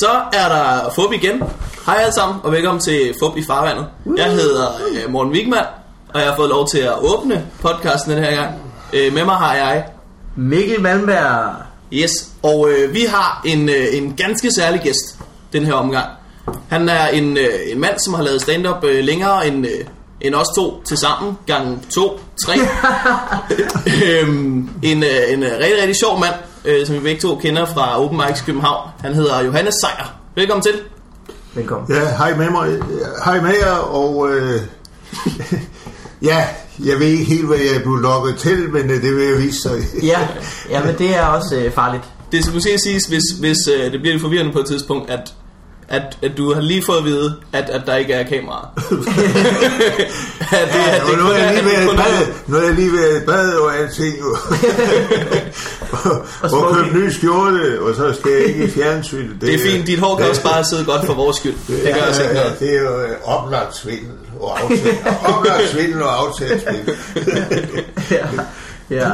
[0.00, 1.42] Så er der Fup igen.
[1.86, 3.86] Hej alle sammen, og velkommen til Fup i farvandet.
[4.16, 5.64] Jeg hedder øh, Morten Wigman,
[6.14, 8.54] og jeg har fået lov til at åbne podcasten den her gang.
[8.92, 9.84] Øh, med mig har jeg
[10.36, 11.54] Mikkel Malmberg.
[11.92, 12.10] Yes,
[12.42, 15.18] og øh, vi har en, øh, en ganske særlig gæst
[15.52, 16.06] den her omgang.
[16.68, 19.84] Han er en, øh, en mand, som har lavet stand-up øh, længere end, øh,
[20.20, 22.54] end os to til sammen, gang to, tre.
[24.06, 26.34] øhm, en, øh, en øh, rigtig, rigtig sjov mand,
[26.66, 28.90] øh, som vi begge to kender fra Open Mics København.
[29.00, 30.20] Han hedder Johannes Sejer.
[30.34, 30.72] Velkommen til.
[31.54, 31.96] Velkommen.
[31.96, 32.78] Ja, hej med mig.
[33.24, 34.60] Hej med jer, og øh,
[36.30, 36.46] ja,
[36.84, 39.38] jeg ved ikke helt, hvad jeg er blevet lukket til, men øh, det vil jeg
[39.38, 39.72] vise sig.
[40.12, 40.28] Ja,
[40.70, 42.04] ja men det er også øh, farligt.
[42.32, 45.34] Det skal måske siges, hvis, hvis øh, det bliver lidt forvirrende på et tidspunkt, at,
[45.88, 48.68] at, at du har lige fået at vide, at, at der ikke er kamera.
[48.76, 52.74] at det, Ja, at det nu, er jeg lige ved at bade, nu er jeg
[52.74, 54.14] lige ved at bade og alting,
[55.92, 56.84] og, og smoking.
[56.84, 59.40] købe ny skjorte, og så skal jeg ikke i fjernsyn.
[59.40, 61.54] Det er fint, dit hår kan også bare sidde godt for vores skyld.
[61.68, 62.56] Det gør ja, os ikke noget.
[62.60, 64.98] det er jo øh, oplagt svindel og aftale.
[65.24, 66.96] oplagt svindel og aftalt svindel.
[68.10, 68.26] Ja.
[68.90, 69.10] ja.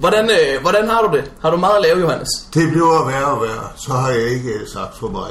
[0.00, 1.30] Hvordan, øh, hvordan har du det?
[1.42, 2.28] Har du meget at lave, Johannes?
[2.54, 5.30] Det bliver værre og værre, så har jeg ikke øh, sagt for mig.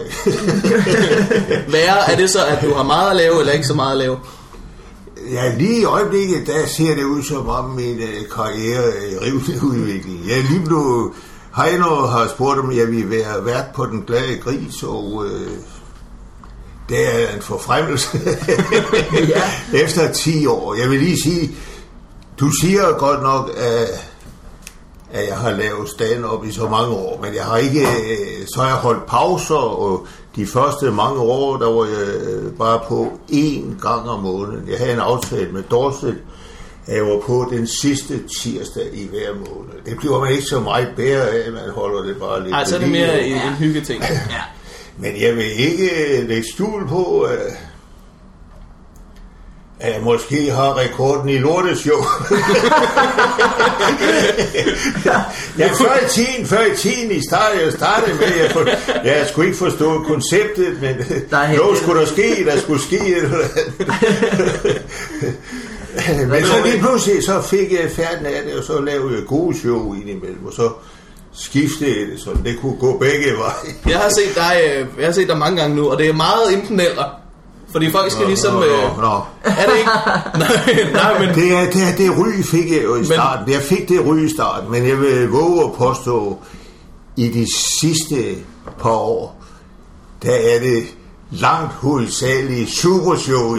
[1.74, 3.98] Værre er det så, at du har meget at lave, eller ikke så meget at
[3.98, 4.18] lave?
[5.32, 9.18] Ja, lige i øjeblikket, der ser det ud som om min øh, karriere er i
[9.18, 10.22] rivende udvikling.
[10.28, 11.12] Jeg er lige blevet...
[11.56, 15.48] Heino har spurgt, om jeg vil være vært på Den Glade Gris, og øh,
[16.90, 18.20] det er en forfremmelse
[19.36, 19.42] Ja.
[19.74, 20.76] efter 10 år.
[20.76, 21.52] Jeg vil lige sige,
[22.40, 24.06] du siger godt nok, at,
[25.12, 28.62] at jeg har lavet stand-up i så mange år, men jeg har ikke, øh, så
[28.62, 33.82] har jeg holdt pauser, og de første mange år, der var jeg bare på én
[33.82, 34.70] gang om måneden.
[34.70, 36.18] Jeg havde en aftale med Dorset,
[36.88, 39.74] at jeg var på den sidste tirsdag i hver måned.
[39.86, 42.76] Det bliver man ikke så meget bedre af, man holder det bare lidt Nej, så
[42.76, 44.04] er det mere en, en hyggeting.
[44.10, 44.42] Ja.
[44.98, 47.38] Men jeg vil ikke øh, lægge skjul på, at,
[49.80, 52.04] at jeg måske har rekorden i lorteshow.
[55.58, 58.66] ja, før i tiden, før i tiden, i startede, jeg startede med, jeg, for,
[59.08, 60.96] jeg skulle ikke forstå konceptet, men
[61.32, 64.82] Nej, noget det- skulle der ske, der skulle ske eller andet.
[66.30, 69.58] Men så lige pludselig, så fik jeg færden af det, og så lavede jeg gode
[69.60, 70.70] show indimellem, og så
[71.34, 73.54] skiftede jeg det, så det kunne gå begge veje.
[73.94, 76.14] Jeg har set dig, øh, jeg har set dig mange gange nu, og det er
[76.14, 77.20] meget enten eller.
[77.72, 78.54] Fordi folk skal ligesom...
[78.54, 79.22] Nå, Øh, nå, nå.
[79.44, 79.90] er det ikke?
[80.44, 81.36] Nej, nej men...
[81.36, 83.54] Det, er, det, er, det ry fik jeg jo i starten.
[83.54, 86.38] Jeg fik det ry i starten, men jeg vil våge at påstå,
[87.18, 87.46] i de
[87.82, 88.36] sidste
[88.82, 89.42] par år,
[90.24, 90.84] der er det
[91.32, 93.58] langt hovedsageligt supershow,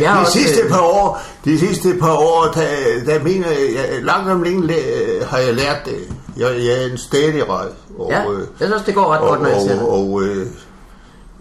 [0.00, 2.64] jeg har de sidste øh, par år, de sidste par år, der,
[3.06, 5.96] der mener jeg, langt om længe læ- har jeg lært det.
[6.36, 7.66] Jeg, jeg er en stadig rej.
[7.98, 9.80] Og, Ja, øh, jeg synes, det går ret godt, når jeg ser det.
[9.82, 10.46] og, og øh,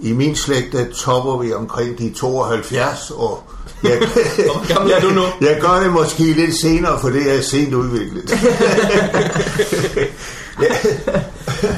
[0.02, 3.44] i min slægt, der topper vi omkring de 72, og
[3.84, 3.98] jeg,
[4.38, 5.22] Hvor gammel er du nu?
[5.48, 8.30] jeg gør det måske lidt senere, for det er sent udviklet.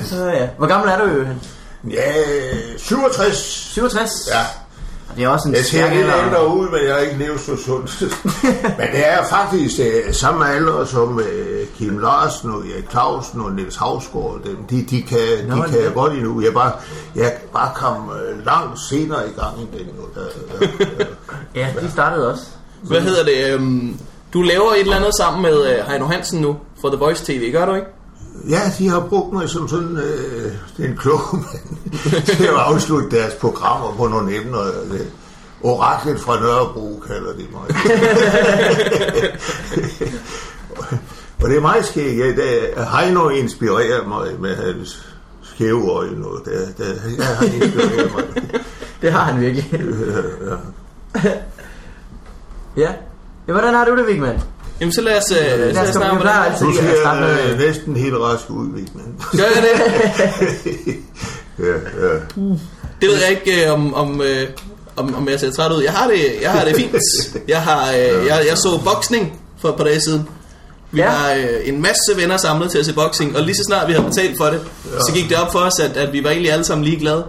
[0.10, 0.48] Så, ja.
[0.58, 1.42] Hvor gammel er du, Johan?
[1.90, 2.14] Ja,
[2.78, 3.38] 67.
[3.74, 4.12] 67?
[4.32, 4.44] Ja.
[5.09, 7.18] Og det er også en Jeg ser stærk lidt ældre ud, men jeg har ikke
[7.18, 8.02] levet så sundt.
[8.80, 11.24] men det er faktisk uh, samme alder som uh,
[11.78, 14.40] Kim Larsen og Erik Clausen og Niels Havsgaard.
[14.46, 14.58] Dem.
[14.69, 16.42] De, de kan, Nå, de det kan er- godt endnu.
[16.42, 16.72] Jeg bare,
[17.16, 19.86] jeg bare kom uh, langt senere i gang end den.
[19.98, 20.04] nu.
[20.16, 20.28] Der,
[20.60, 21.06] der, der.
[21.56, 22.44] Ja, de startede også.
[22.81, 23.54] Hvad hedder det?
[23.54, 23.98] øhm,
[24.33, 27.51] Du laver et eller andet sammen med øh, Heino Hansen nu for The Voice TV,
[27.51, 27.88] gør du ikke?
[28.50, 30.51] Ja, de har brugt mig som sådan øh,
[30.89, 34.63] en klog mand til at afslutte deres programmer på nogle emner.
[34.63, 35.07] Det,
[35.62, 37.75] oraklet fra Nørrebro kalder de mig.
[41.44, 42.19] og det er meget skægt.
[42.19, 45.06] Ja, det- Heino inspirerer mig med hans
[45.44, 46.27] skæve øjne.
[46.27, 48.24] Og det, det, ja, han inspirerer mig.
[49.01, 49.69] Det har han virkelig.
[51.15, 51.30] ja.
[52.77, 52.91] ja.
[53.45, 54.39] Hvordan har du det, Vigman?
[54.80, 57.96] Jamen så lad os, øh, lad os snakke om, altid Nu lige ser øh, næsten
[57.96, 59.16] helt rask ud, Vigman.
[59.38, 60.96] Gør jeg det?
[61.66, 61.74] ja,
[62.08, 62.14] ja.
[63.02, 64.48] Det ved jeg ikke, øh, om, om, øh,
[64.96, 65.84] om, om jeg ser træt ud.
[65.84, 66.96] Jeg har det, jeg har det fint.
[67.48, 70.30] Jeg, har, øh, jeg, jeg så boksning for et par dage siden.
[70.92, 71.06] Vi Ja.
[71.06, 71.12] ja.
[71.12, 73.94] har øh, en masse venner samlet til at se boksning, og lige så snart vi
[73.94, 74.62] havde betalt for det,
[74.94, 75.00] ja.
[75.00, 77.26] så gik det op for os, at, at vi var egentlig alle sammen lige glade.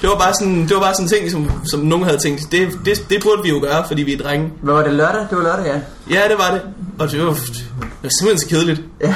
[0.00, 2.42] Det var bare sådan, det var bare sådan en ting, som, som nogen havde tænkt,
[2.52, 4.52] det, det, det burde vi jo gøre, fordi vi er drenge.
[4.62, 5.20] hvad var det lørdag?
[5.30, 5.80] Det var lørdag, ja.
[6.20, 6.62] Ja, det var det.
[6.98, 7.64] Og det var, det
[8.02, 8.80] var simpelthen så kedeligt.
[9.00, 9.14] Ja.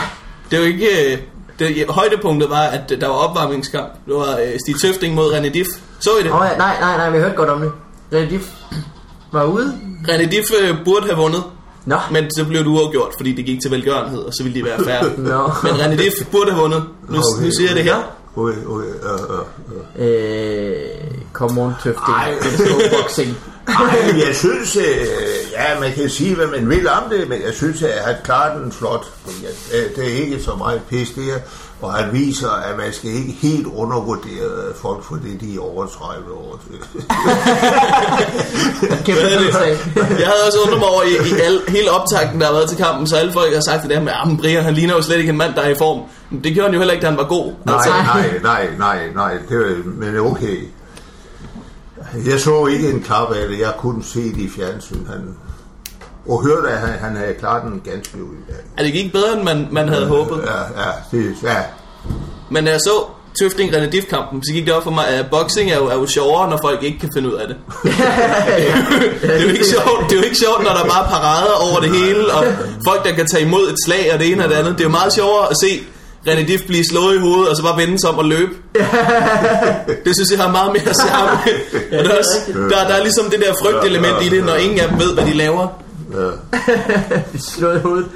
[0.50, 1.12] Det var ikke...
[1.12, 1.18] øh,
[1.58, 3.88] Det, højdepunktet var, at der var opvarmningskamp.
[4.06, 5.68] Det var øh, Stig Tøfting mod René Diff.
[6.00, 6.32] Så I det?
[6.32, 6.56] Åh, ja.
[6.58, 7.72] Nej, nej, nej, vi hørte godt om det.
[8.12, 8.44] René Diff
[9.32, 9.74] var ude.
[10.08, 11.42] René Diff øh, burde have vundet,
[11.86, 11.96] Nå.
[12.10, 14.84] men så blev det uafgjort, fordi det gik til velgørenhed, og så ville de være
[14.84, 15.04] færre.
[15.16, 15.50] Nå.
[15.62, 16.82] Men René Diff burde have vundet.
[17.08, 17.44] Nu, Okay.
[17.46, 17.96] nu siger jeg det her.
[18.38, 18.84] Øh, øh,
[19.98, 20.08] øh.
[20.08, 20.86] Øh,
[21.32, 22.16] come on, tøfting.
[22.16, 22.34] Ej.
[23.00, 23.36] boxing.
[23.68, 25.06] Ej, jeg synes, øh,
[25.52, 28.58] ja, man kan sige, hvad man vil om det, men jeg synes, at han klarer
[28.58, 29.06] den flot.
[29.26, 31.38] At, øh, det er ikke så meget pis det her,
[31.82, 36.32] og han viser, at man skal ikke helt undervurdere folk, fordi de er over 30
[36.32, 36.60] år.
[39.06, 39.54] Kæmpe det?
[40.20, 42.78] Jeg havde også undret mig over i, i al, hele optakten, der har været til
[42.78, 45.18] kampen, så alle folk har sagt det der med, at Brian, han ligner jo slet
[45.18, 46.02] ikke en mand, der er i form.
[46.30, 47.52] Men det gjorde han jo heller ikke, da han var god.
[47.64, 50.58] Nej, Altså, nej, nej, nej, nej, det var, men okay.
[52.26, 55.06] Jeg så ikke en klap af det, jeg kunne se det i fjernsyn.
[55.06, 55.36] Han,
[56.28, 58.36] og hørte, at han, han havde klaret den ganske ud.
[58.76, 60.44] er det gik bedre, end man, man havde håbet.
[60.46, 61.56] Ja, ja, det, ja.
[62.50, 63.04] Men da jeg så
[63.40, 65.94] Tøfting René Diff kampen, så gik det op for mig, at boxing er jo, er
[65.94, 67.56] jo sjovere, når folk ikke kan finde ud af det.
[69.22, 71.54] det, er jo ikke sjovt, det er jo ikke sjovt, når der er bare parader
[71.70, 72.44] over det hele, og
[72.88, 74.72] folk, der kan tage imod et slag og det ene og det andet.
[74.72, 75.80] Det er jo meget sjovere at se
[76.28, 78.52] René Diff blive slået i hovedet, og så bare vende sig om og løbe.
[80.04, 81.38] det synes jeg har meget mere charme.
[81.98, 82.38] og der, er også,
[82.70, 85.24] der, der er ligesom det der frygtelement i det, når ingen af dem ved, hvad
[85.24, 85.83] de laver.
[87.48, 88.06] Slået i hovedet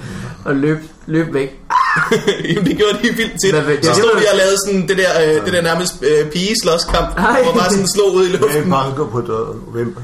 [0.44, 1.60] og løb, løb væk.
[2.48, 3.54] Jamen, det gjorde de vildt tit.
[3.54, 5.94] Hvad vil- Så det stod de og lavede sådan det der, øh, det der nærmest
[6.02, 8.70] øh, pigeslåskamp, hvor bare sådan slog ud i Hvem luften.
[8.70, 9.58] banker på døren?
[9.72, 9.96] Hvem?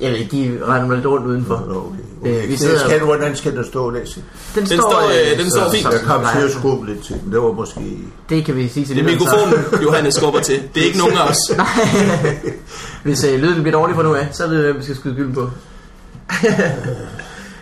[0.00, 1.64] Jeg ved, de render lidt rundt udenfor.
[1.68, 2.30] Nå, okay.
[2.30, 2.46] Øh, okay.
[2.46, 4.22] vi Det sidder- skal, hvordan skal den stå, Lasse?
[4.54, 5.02] Den, Den står,
[5.32, 5.84] øh, den står fint.
[5.84, 7.16] Jeg kom nej, til at skubbe lidt til.
[7.32, 7.80] Det var måske...
[8.28, 10.62] Det kan vi sige til Det er mikrofonen, Johannes skubber til.
[10.74, 11.36] Det er ikke nogen af os.
[13.04, 15.14] Hvis øh, lyden bliver dårlig fra nu af, så ved vi, hvem vi skal skyde
[15.14, 15.50] gylden på.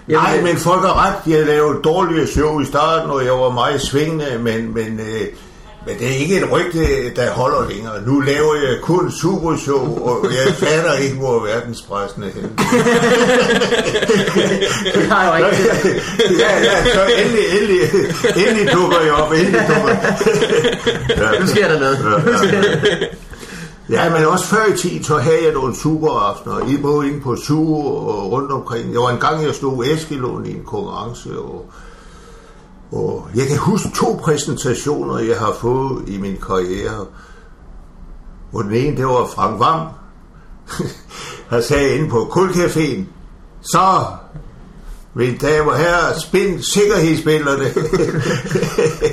[0.09, 1.15] Jamen, Nej, øh, men folk har ret.
[1.25, 5.21] De har lavet dårlige show i starten, og jeg var meget svingende, men, men, øh,
[5.87, 8.03] men det er ikke et rygte, der holder længere.
[8.07, 12.49] Nu laver jeg kun supershow, og jeg fatter ikke, hvor verdenspressen er henne.
[14.95, 15.59] det har jeg jo ikke
[16.43, 17.81] ja, ja, så endelig, endelig,
[18.37, 19.97] endelig dukker jeg op, endelig dukker
[21.17, 21.41] ja.
[21.41, 21.99] Nu sker der noget.
[21.99, 23.09] Der noget.
[23.90, 26.69] Ja, men også før i tiden, så havde jeg nogle superaftener.
[26.69, 28.93] I både inde på Suge og rundt omkring.
[28.93, 31.70] Jeg var en gang, jeg slog Eskelund i en konkurrence, og,
[32.93, 37.06] og jeg kan huske to præsentationer, jeg har fået i min karriere.
[38.52, 39.87] Og den ene, det var Frank Vam.
[41.50, 43.05] Han sagde inde på Kulcaféen,
[43.61, 44.05] så,
[45.14, 47.64] mine damer og herrer, spind sikkerhedsspillerne.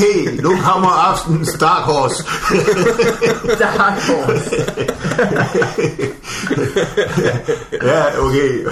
[0.00, 0.42] Ske.
[0.42, 2.24] Nu kommer aftenens Dark Horse.
[3.58, 4.56] Dark Horse.
[7.82, 8.64] ja, okay.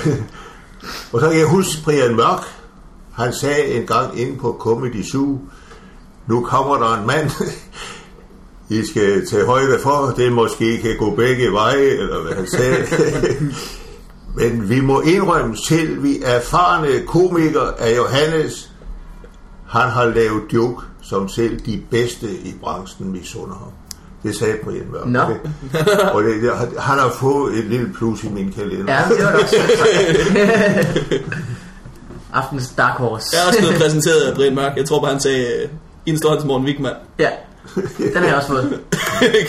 [1.12, 2.42] Og så kan jeg huske Brian Mørk.
[3.12, 5.38] Han sagde en gang inde på Comedy Zoo,
[6.26, 7.30] nu kommer der en mand,
[8.68, 12.86] I skal tage højde for, det måske kan gå begge veje, eller hvad han sagde.
[14.36, 18.70] Men vi må indrømme selv, vi erfarne komikere af Johannes,
[19.68, 23.72] han har lavet joke, som selv de bedste i branchen misunder ham.
[24.22, 25.06] Det sagde Brian Mørk.
[25.06, 25.20] Nå.
[26.14, 28.94] Og det, det, han har fået et lille plus i min kalender.
[28.94, 29.56] Ja, det var da også.
[32.32, 33.26] Aftens Dark Horse.
[33.32, 34.76] Jeg er også blevet præsenteret af Brian Mørk.
[34.76, 35.46] Jeg tror bare, han sagde,
[36.06, 36.92] en til Morten Wigman.
[37.18, 37.28] Ja,
[37.74, 38.64] den har jeg også fået.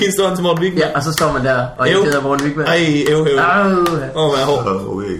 [0.01, 0.79] en til Morten Wigman.
[0.79, 2.65] Ja, og så står man der og ikke hedder Morten Wigman.
[2.65, 3.39] Ej, ev, ev.
[4.15, 4.85] Åh, oh, hvad hård.
[4.87, 5.19] Okay.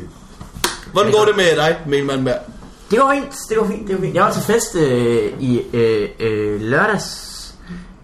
[0.92, 2.40] Hvordan går det med dig, Melman Berg?
[2.92, 4.16] Det går fint, det går fint, det går fint.
[4.16, 7.26] Jeg var til fest øh, i øh, øh, lørdags.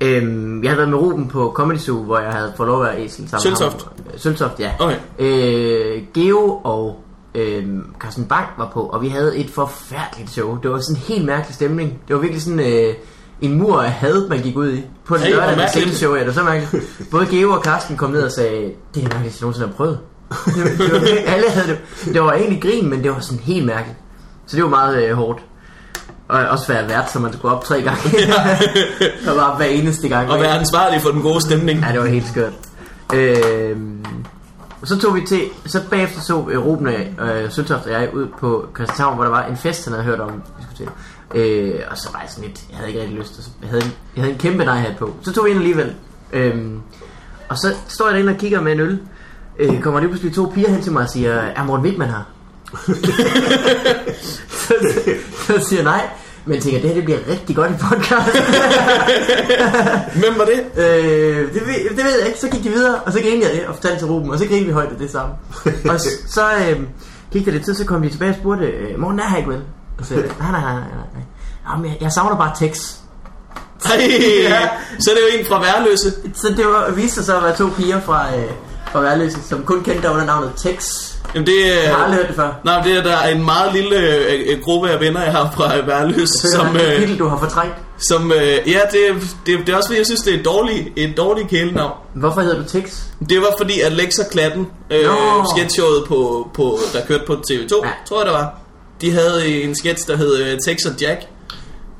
[0.01, 2.87] Øhm, jeg havde været med Ruben på Comedy Zoo, hvor jeg havde fået lov at
[2.91, 3.87] være æsel sammen med Søltoft?
[4.13, 4.71] Øh, Søltoft, ja.
[4.79, 4.95] Okay.
[5.19, 6.99] Øh, Geo og
[7.35, 7.63] øh,
[7.99, 10.57] Carsten Bang var på, og vi havde et forfærdeligt show.
[10.63, 11.99] Det var sådan en helt mærkelig stemning.
[12.07, 12.93] Det var virkelig sådan øh,
[13.41, 14.83] en mur af had, man gik ud i.
[15.05, 15.97] På den Hey, lørdag, der mærkeligt.
[15.97, 16.85] show, ja, det var så mærkeligt.
[17.11, 19.73] Både Geo og Carsten kom ned og sagde, det er det mærkeligste, jeg nogensinde har
[19.75, 19.99] prøvet.
[20.45, 22.13] det var, virkelig- alle havde det.
[22.13, 23.97] Det var egentlig grin, men det var sådan helt mærkeligt.
[24.45, 25.39] Så det var meget øh, hårdt.
[26.27, 28.01] Og også være vært, så man skulle op tre gange.
[29.29, 30.31] og bare hver eneste gang.
[30.31, 31.79] Og være ansvarlig for den gode stemning.
[31.79, 32.53] Ja, det var helt skørt.
[33.13, 34.05] Øhm,
[34.83, 38.27] så tog vi til, så bagefter så øh, Ruben og øh, Søltoft og jeg ud
[38.39, 40.89] på Christianshavn, hvor der var en fest, han havde hørt om, vi skulle til.
[41.41, 43.69] Øh, og så var jeg sådan lidt, jeg havde ikke rigtig lyst, og så jeg
[43.69, 43.85] havde,
[44.15, 45.13] jeg havde en kæmpe nej på.
[45.21, 45.95] Så tog vi ind alligevel.
[46.33, 46.81] Øhm,
[47.49, 48.99] og så står jeg derinde og kigger med en øl.
[49.59, 52.34] Øh, kommer lige pludselig to piger hen til mig og siger, er Morten Wigman her?
[54.49, 54.73] Så,
[55.47, 56.09] så siger nej.
[56.45, 58.37] Men tænker, det her det bliver rigtig godt i podcast.
[60.21, 60.83] Hvem var det?
[60.83, 62.39] Øh, det, ved, det ved jeg ikke.
[62.39, 64.45] Så gik de videre, og så grinede jeg det og fortalte til Ruben, og så
[64.45, 65.35] grinede vi højt af det sammen.
[65.89, 66.79] og så, så øh,
[67.31, 69.49] gik der lidt tid, så kom de tilbage og spurgte, øh, Morten er her ikke
[69.49, 69.61] vel?
[69.99, 70.81] Og så nej, nej, nej, nej,
[71.13, 71.23] nej.
[71.69, 72.93] Jamen, jeg, jeg savner bare Tex.
[73.85, 73.91] Ej,
[74.99, 76.11] så er det jo en fra Værløse.
[76.33, 78.51] Så det var, viste sig så at være to piger fra, øh,
[78.91, 81.14] fra Værløse, som kun kendte dig under navnet Tex.
[81.35, 81.81] Jamen det er...
[81.83, 82.59] Jeg har aldrig hørt det før.
[82.63, 85.51] Nej, det er der er en meget lille øh, øh, gruppe af venner, jeg har
[85.55, 86.65] fra Værløse, Så det som...
[86.75, 87.75] er et Øh, kapitel, du har fortrængt.
[87.97, 88.99] Som, øh, ja, det,
[89.45, 91.91] det, det er også fordi, jeg synes, det er et dårligt, et dårligt kælenavn.
[92.15, 93.01] Hvorfor hedder du Tix?
[93.29, 95.05] Det var fordi, at Lex og Klatten, øh,
[95.55, 97.89] sketchshowet, på, på, der kørte på TV2, Ja.
[98.09, 98.53] tror jeg det var,
[99.01, 101.21] de havde en sketch, der hed øh, Tex og Jack.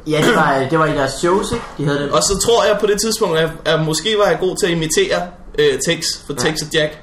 [0.08, 1.64] Ja, det var, det var i deres shows, ikke?
[1.78, 2.12] De havde den.
[2.12, 4.72] Og så tror jeg på det tidspunkt, at, at måske var jeg god til at
[4.72, 5.22] imitere
[5.60, 6.50] øh, Tex for Ja.
[6.50, 7.00] Tex og Jack.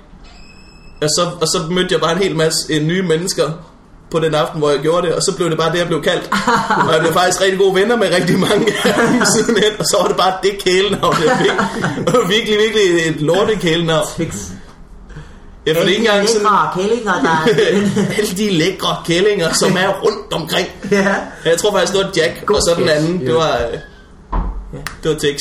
[1.03, 3.51] Og så, og så mødte jeg bare en hel masse øh, nye mennesker
[4.11, 6.03] på den aften, hvor jeg gjorde det, og så blev det bare det, jeg blev
[6.03, 6.31] kaldt.
[6.87, 9.21] og jeg blev faktisk rigtig gode venner med rigtig mange af dem
[9.79, 11.51] og så var det bare det kælenavn, jeg fik.
[12.15, 14.07] Og virkelig, virkelig et lortet kælenavn.
[14.17, 14.35] Tix.
[15.67, 17.49] Ja, for det er ikke engang sådan, kællinger, der
[18.19, 20.69] alle de lækre kællinger, som er rundt omkring.
[20.91, 21.15] ja.
[21.45, 23.79] Jeg tror faktisk, det var Jack, God og så den anden, det var, øh,
[25.03, 25.37] det var Tex.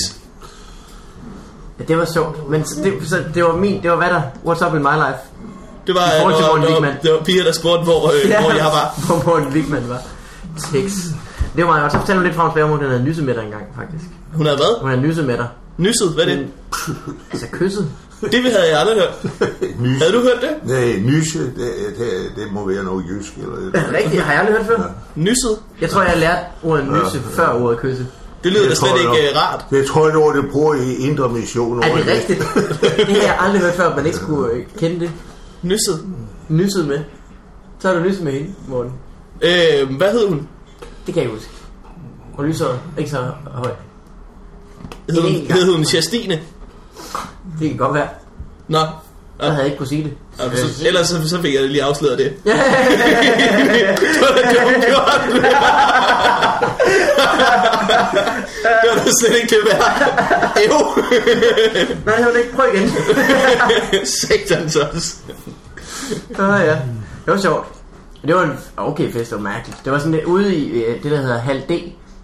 [1.80, 2.50] ja, det var sjovt.
[2.50, 5.31] Men det, så det var min, det var hvad der, what's up in my life.
[5.88, 6.96] Det var, I forhold til det var, Morten var, Wigman.
[7.04, 8.86] det var piger, der spurgte, hvor, øh, hvor jeg var.
[9.08, 10.02] Hvor Morten Wigman var.
[10.72, 10.92] Tix.
[11.56, 11.92] Det var meget godt.
[11.92, 14.06] Så fortæl mig lidt fra om, hun havde nysset med dig engang, faktisk.
[14.34, 14.80] Hun havde hvad?
[14.82, 15.48] Hun havde nysset med dig.
[15.78, 16.48] Nysset, hvad er det?
[17.32, 17.88] Altså kysset.
[18.22, 19.14] Det havde jeg aldrig hørt.
[19.80, 20.02] Nys.
[20.02, 20.70] Havde du hørt det?
[20.70, 23.82] Nej, nyse, det, det, det må være noget jysk eller.
[23.98, 24.90] Rigtigt, har jeg aldrig hørt før.
[25.16, 25.58] Nysset?
[25.82, 28.08] Jeg tror, jeg har lært ordet nysse før ordet kysse.
[28.44, 29.18] Det lyder da slet jeg ikke nok.
[29.32, 29.66] øh, rart.
[29.70, 31.84] Det tror jeg, det var det bruger i Indre Mission.
[31.84, 32.40] Er det rigtigt?
[33.08, 35.12] Det har jeg aldrig hørt før, at man ikke skulle øh, kende det.
[35.62, 36.06] Nysset.
[36.50, 37.00] Nysset med.
[37.80, 38.94] Så har du nysset med hende, Morten.
[39.42, 40.48] Øh, hvad hed hun?
[41.06, 41.50] Det kan jeg huske.
[42.34, 43.76] Hun lyser ikke så højt.
[45.10, 46.40] Hed hun, hed hun Sjastine?
[47.60, 48.08] Det kan godt være.
[48.68, 48.80] Nå.
[49.40, 50.14] Så havde jeg ikke kunne sige det.
[50.40, 52.34] Ja, så, ellers så, så fik jeg lige afsløret det.
[52.46, 52.52] Ja,
[54.02, 55.22] Det var dumt gjort.
[58.82, 59.84] det var da slet ikke det værd.
[60.68, 60.78] Jo.
[62.06, 62.56] Nej, var det ikke.
[62.56, 62.90] Prøv igen.
[64.22, 65.16] Satans også.
[66.40, 66.80] Åh ja.
[67.26, 67.68] Det var sjovt.
[68.28, 69.82] Det var en okay fest, det var mærkeligt.
[69.86, 71.72] Det var sådan lidt ude i øh, det, der hedder Hal D,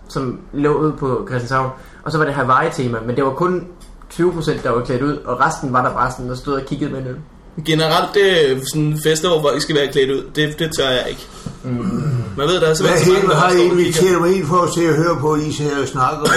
[0.07, 1.71] som lå ude på Christianshavn.
[2.03, 3.67] Og så var det Hawaii-tema, men det var kun
[4.13, 6.91] 20% der var klædt ud, og resten var der bare sådan, der stod og kiggede
[6.91, 7.19] med noget.
[7.65, 10.23] Generelt, det er sådan fester, hvor folk skal være klædt ud.
[10.35, 11.25] Det, det tør jeg ikke.
[11.63, 12.13] Mm.
[12.37, 14.61] Man ved, der er simpelthen så mange, helt der har I inviteret mig ind for
[14.61, 16.29] at se og høre på, I ser og snakker?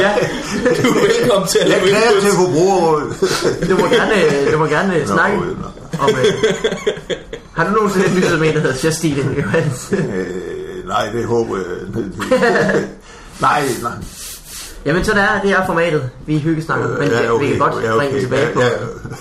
[0.00, 0.12] Ja,
[0.82, 3.14] Du er velkommen til at Jeg klager til forbrugerrådet.
[3.70, 5.42] du må gerne, du må gerne snakke nå.
[6.00, 6.10] om...
[6.10, 6.54] Øh,
[7.52, 9.88] har du nogensinde lyttet med en, der hedder Justine Johans?
[9.92, 11.64] Øh, nej, det håber jeg.
[13.40, 13.92] nej, nej.
[14.86, 16.10] Jamen, så det er, det er formatet.
[16.26, 17.44] Vi hyggesnakker, men Ja, okay.
[17.44, 18.06] vi kan godt Ja, okay.
[18.06, 18.72] springe tilbage på, Ja, ja.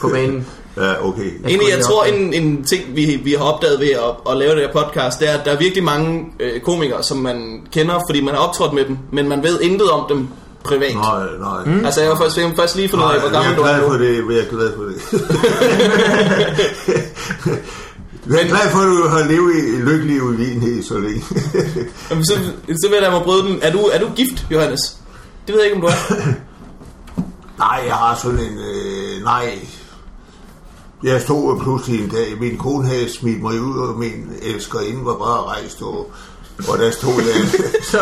[0.01, 0.45] på banen.
[0.77, 1.31] Ja, okay.
[1.47, 4.59] Egentlig, jeg tror, en, en ting, vi, vi har opdaget ved at, at lave det
[4.61, 8.21] her podcast, det er, at der er virkelig mange øh, komikere, som man kender, fordi
[8.21, 10.27] man har optrådt med dem, men man ved intet om dem
[10.63, 10.95] privat.
[10.95, 11.63] Nej, nej.
[11.65, 11.85] Mm.
[11.85, 13.79] Altså, jeg har først, jeg først lige fundet ud Nej, af, hvor jeg gammel er
[13.79, 14.35] du er glad for det.
[14.35, 14.95] Jeg er glad for det.
[18.29, 21.23] Jeg er glad for, at du har levet i lykkelig uvidenhed så længe.
[22.09, 22.33] Jamen, så,
[22.67, 23.59] så vil jeg lade mig bryde den.
[23.61, 24.79] Er du, er du gift, Johannes?
[25.47, 26.33] Det ved jeg ikke, om du er.
[27.65, 28.57] nej, jeg har sådan en...
[28.57, 29.67] Øh, nej.
[31.03, 35.17] Jeg stod pludselig en dag, min kone havde smidt mig ud, og min elskerinde var
[35.17, 36.11] bare rejst, og,
[36.57, 37.33] og der stod jeg...
[37.91, 37.97] Så,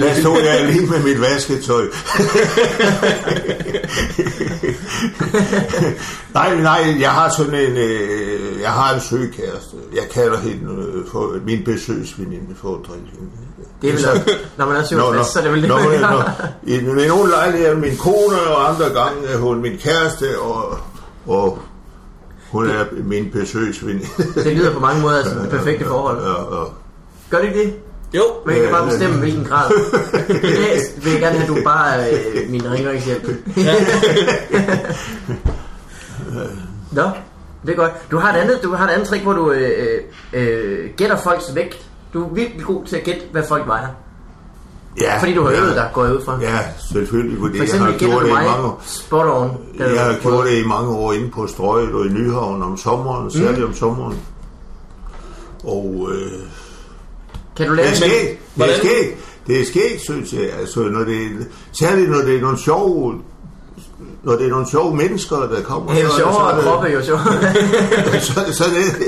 [0.00, 1.84] Der stod jeg alene med mit vasketøj.
[6.34, 9.76] nej, nej, jeg har sådan en, øh, jeg har en søgekæreste.
[9.94, 13.10] Jeg kalder hende øh, for min besøgsveninde for at hende.
[13.82, 14.04] det er vel,
[14.56, 16.48] når man er 67, så er det vel det, nå, man nå, nå, gør.
[16.62, 20.78] I, ved nogle lejligheder er min kone, og andre gange er hun min kæreste, og,
[21.26, 21.58] og
[22.50, 24.06] hun er min besøgsveninde.
[24.34, 26.22] Det lyder på mange måder som det perfekte forhold.
[26.22, 26.64] Ja, ja.
[27.34, 27.74] Gør det ikke det?
[28.14, 28.22] Jo.
[28.46, 29.70] Man kan bare bestemme, hvilken grad.
[30.28, 33.22] I dag vil jeg gerne have, at du bare øh, min rengøringshjælp.
[36.92, 37.02] Nå,
[37.66, 37.92] det er godt.
[38.10, 40.00] Du har et andet, du har et andet trick, hvor du øh,
[40.32, 41.86] øh, gætter folks vægt.
[42.14, 43.88] Du er virkelig god til at gætte, hvad folk vejer.
[45.00, 45.58] Ja, Fordi du har ja.
[45.60, 46.38] øvet dig, går jeg ud fra.
[46.40, 46.58] Ja,
[46.92, 48.82] selvfølgelig, fordi For jeg eksempel har gætter gjort det i mange år.
[48.86, 49.50] spot on.
[49.78, 53.30] Jeg har gjort det i mange år inde på Strøget og i Nyhavn om sommeren,
[53.30, 53.64] særligt Mm.
[53.64, 54.18] om sommeren.
[55.64, 56.32] Og øh,
[57.56, 58.40] Kan du det lave er en skægt.
[58.56, 59.18] Det er skægt.
[59.46, 60.50] Det er skægt, synes jeg.
[60.60, 61.28] Altså, når det,
[61.72, 63.14] særligt når det er nogle sjove
[64.24, 67.54] når det er nogle sjove mennesker, der kommer, Ja, jo sjovere kroppe, jo sjovere.
[68.20, 69.06] så, så det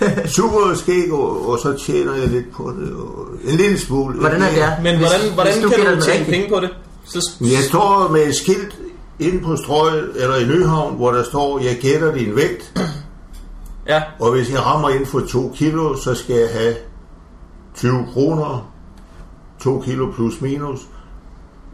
[0.00, 2.92] er super skæg, og, og, så tjener jeg lidt på det.
[2.92, 4.18] Og en lille smule.
[4.20, 4.80] Hvordan er det er?
[4.82, 6.36] Men Hvis- hvordan, hvordan hvis du kan du den tjene rigtigt?
[6.36, 6.70] penge på det?
[7.04, 8.74] Så, Jeg står med et skilt
[9.18, 12.72] inde på strøget, eller i Nyhavn, hvor der står, jeg gætter din vægt,
[13.88, 16.74] ja, og hvis jeg rammer inden for 2 kilo, så skal jeg have
[17.74, 18.72] 20 kroner,
[19.60, 20.80] 2 kilo plus minus,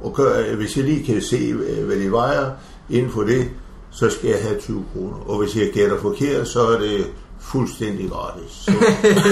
[0.03, 2.51] og gør, øh, hvis jeg lige kan se, øh, hvad det vejer
[2.91, 3.51] inden for det,
[3.91, 5.17] så skal jeg have 20 kroner.
[5.31, 7.07] Og hvis jeg gætter forkert, så er det
[7.53, 8.53] fuldstændig gratis.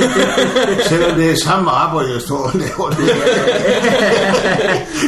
[0.88, 3.11] Selvom det er samme arbejde, jeg står og laver det.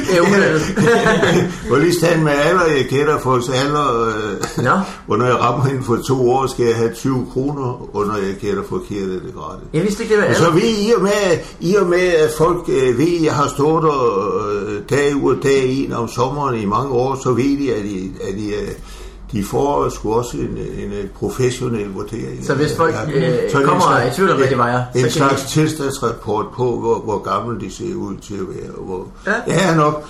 [1.68, 4.06] Hvor lige stand med alder, jeg gætter folks alder.
[4.06, 4.70] Øh, Nå.
[5.06, 8.16] hvor når jeg rammer hende for to år, skal jeg have 20 kroner, og når
[8.16, 9.64] jeg gætter forkert, er det gratis.
[9.72, 12.30] Jeg vidste ikke, det var Og så ved I og med, i og med at
[12.38, 13.98] folk øh, ved, at jeg har stået der
[14.48, 17.84] øh, dag ud og dag ind om sommeren i mange år, så ved de, at
[17.84, 18.68] de, at de, øh,
[19.32, 22.46] de får sgu også en, en, professionel vurdering.
[22.46, 24.56] Så hvis folk, øh, så er det kommer og er i tvivl om, hvad de
[24.58, 28.74] vejer, En slags tilstandsrapport på, hvor, hvor gammel de ser ud til at være.
[28.74, 29.32] og Hvor, Ja.
[29.46, 30.08] ja, nok.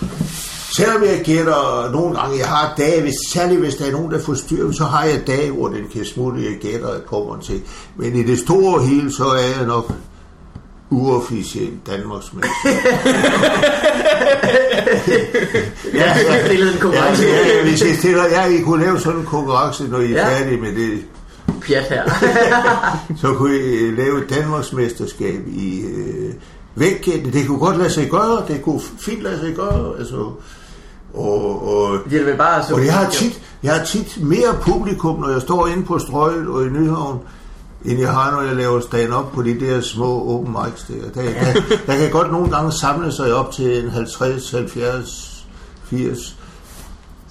[0.76, 4.20] Selvom jeg gætter nogle gange, jeg har dage, hvis, særligt hvis der er nogen, der
[4.20, 7.60] forstyrrer, så har jeg dage, hvor den kan smutte, jeg gætter et kommer til.
[7.96, 9.92] Men i det store hele, så er jeg nok
[10.90, 12.50] uofficiel Danmarks mester.
[15.94, 17.22] ja, Jeg stillede en konkurrence.
[17.22, 20.08] Ja, ja, hvis jeg stiller, jeg I kunne lave sådan en konkurrence, når I er
[20.08, 20.28] Ja.
[20.28, 20.38] ja.
[20.38, 21.04] færdige med det,
[21.62, 22.04] Pjat her.
[23.20, 26.32] så kunne I lave et Danmarksmesterskab i øh,
[26.74, 27.32] vægtkætte.
[27.32, 30.30] Det kunne godt lade sig gøre, det kunne fint lade sig gøre, altså.
[31.14, 32.74] Og, og, Det vil bare så...
[32.74, 36.48] og jeg har tit, jeg har tit mere publikum, når jeg står inde på Strøget
[36.48, 37.18] og i Nyhavn,
[37.84, 41.22] end jeg har, når jeg laver stand-up på de der små open mics der.
[41.22, 45.44] Der, der, der kan godt nogle gange samle sig op til en 50, 70,
[45.84, 46.36] 80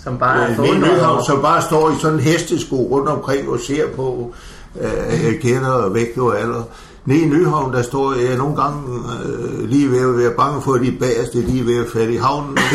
[0.03, 3.87] Som bare øh, Nyhavn, som bare står i sådan en hestesko rundt omkring og ser
[3.95, 4.33] på
[4.81, 6.63] øh, gætter og vægt og alder.
[7.05, 8.79] Nede i Nyhavn, der står jeg nogle gange
[9.25, 12.17] øh, lige ved at være bange for, at de bagerste lige ved at falde i
[12.17, 12.57] havnen.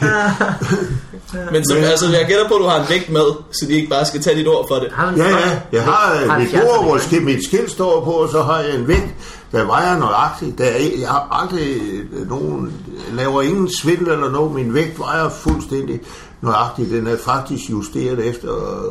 [1.52, 3.88] Men så, altså, jeg gætter på, at du har en vægt med, så de ikke
[3.88, 4.88] bare skal tage dit ord for det.
[5.16, 8.42] Ja, ja, jeg har øh, mit 70 bord, hvor mit skilt står på, og så
[8.42, 9.14] har jeg en vægt,
[9.52, 10.58] der vejer nøjagtigt.
[10.58, 11.76] Der er, ikke- jeg har aldrig
[12.12, 12.72] øh, nogen,
[13.12, 14.52] laver ingen svindel eller noget.
[14.52, 16.00] Min vægt vejer fuldstændig
[16.42, 16.90] nøjagtigt.
[16.90, 18.48] Den er faktisk justeret efter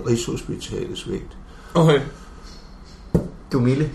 [0.09, 1.31] Rigshospitalets vægt.
[1.73, 1.99] Okay.
[3.51, 3.89] Du milde.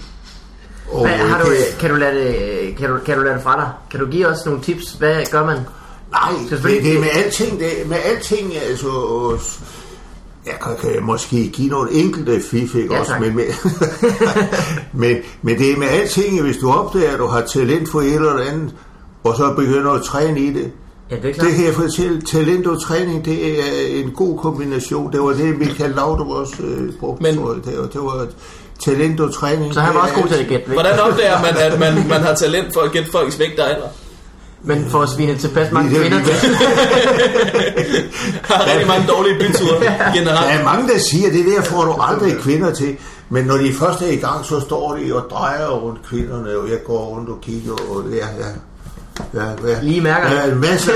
[0.93, 3.43] Og Hvad, har du, kan- kan, du lade det, kan, du, kan du lade det
[3.43, 3.71] fra dig?
[3.91, 4.93] Kan du give os nogle tips?
[4.93, 5.59] Hvad gør man?
[6.13, 8.89] Nej, det, det er med alting, det, med alting, altså,
[10.47, 13.45] jeg kan, kan måske give nogle enkelte fif, ikke Ja, også, men, med,
[14.93, 18.15] men, men det er med alting, hvis du opdager, at du har talent for et
[18.15, 18.75] eller andet,
[19.25, 20.73] og så begynder at træne i det,
[21.11, 21.47] Ja, det er klart.
[21.49, 25.13] det kan jeg fortælle, talent og træning, det er en god kombination.
[25.13, 27.65] Det var det, Michael Laudrup også øh, brugte, Men- men, tror jeg.
[27.65, 28.27] Det var, det var
[28.85, 29.75] talent og træning.
[29.75, 30.71] Så han var det også er god til at gætte.
[30.73, 33.87] Hvordan opdager man, at man, man har talent for at gætte folks vægt og alder?
[34.65, 36.55] Men for at svine tilpas mange Det er- kvinder til.
[38.43, 40.61] Har rigtig mange dårlige byture Der generelt.
[40.61, 42.97] er mange, der siger, at det der får du aldrig kvinder til.
[43.31, 46.71] Men når de først er i gang, så står de og drejer rundt kvinderne, og
[46.71, 48.49] jeg går rundt og kigger, og ja, ja.
[49.35, 49.79] Ja, ja.
[49.83, 50.31] Lige mærker.
[50.33, 50.91] Ja, en masse.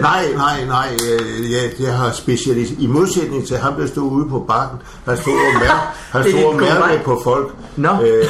[0.00, 0.88] nej, nej, nej.
[1.10, 4.78] øh, Jeg, jeg har specialis I modsætning til ham, der stod ude på bakken.
[5.08, 5.72] Han stod og mærke,
[6.12, 7.54] han er stod og på folk.
[7.76, 7.88] Nå.
[7.88, 8.24] Øh,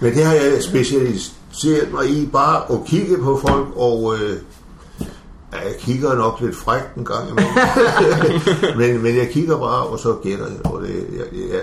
[0.00, 0.52] men det har jeg
[1.54, 4.36] specialiseret mig i, bare at kigge på folk, og øh,
[5.52, 7.52] ja, jeg kigger nok lidt frækt en gang imellem.
[8.78, 11.60] men, men jeg kigger bare, og så gætter jeg, og det, jeg, jeg, jeg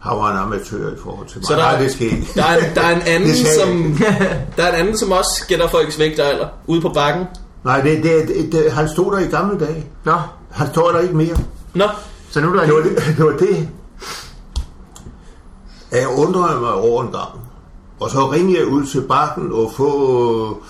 [0.00, 1.46] har var en amatør i forhold til mig.
[1.46, 2.28] Så der, Nej, det skal ikke.
[2.34, 3.96] der, er, en- der, er en anden, som,
[4.56, 7.24] der er en anden, som også gætter folks vægt alder ude på bakken.
[7.64, 9.86] Nej, det, det, det, det, han stod der i gamle dage.
[10.04, 10.14] Nå,
[10.50, 11.36] Han står der ikke mere.
[11.74, 11.84] Nå,
[12.30, 13.68] så nu er der Det var det, det, var det.
[15.92, 17.28] jeg undrede mig over en gang.
[18.02, 20.62] Og så ringede jeg ud til bakken og få,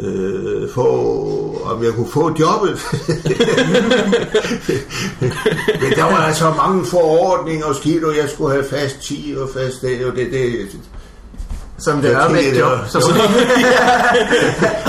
[0.00, 0.86] øh, få
[1.64, 2.80] om jeg kunne få jobbet.
[5.80, 9.48] Men der var altså mange forordninger og skidt, og jeg skulle have fast 10 og
[9.54, 10.66] fast det, og det, det,
[11.78, 12.54] Som det er med et job.
[12.54, 12.98] det var- Så,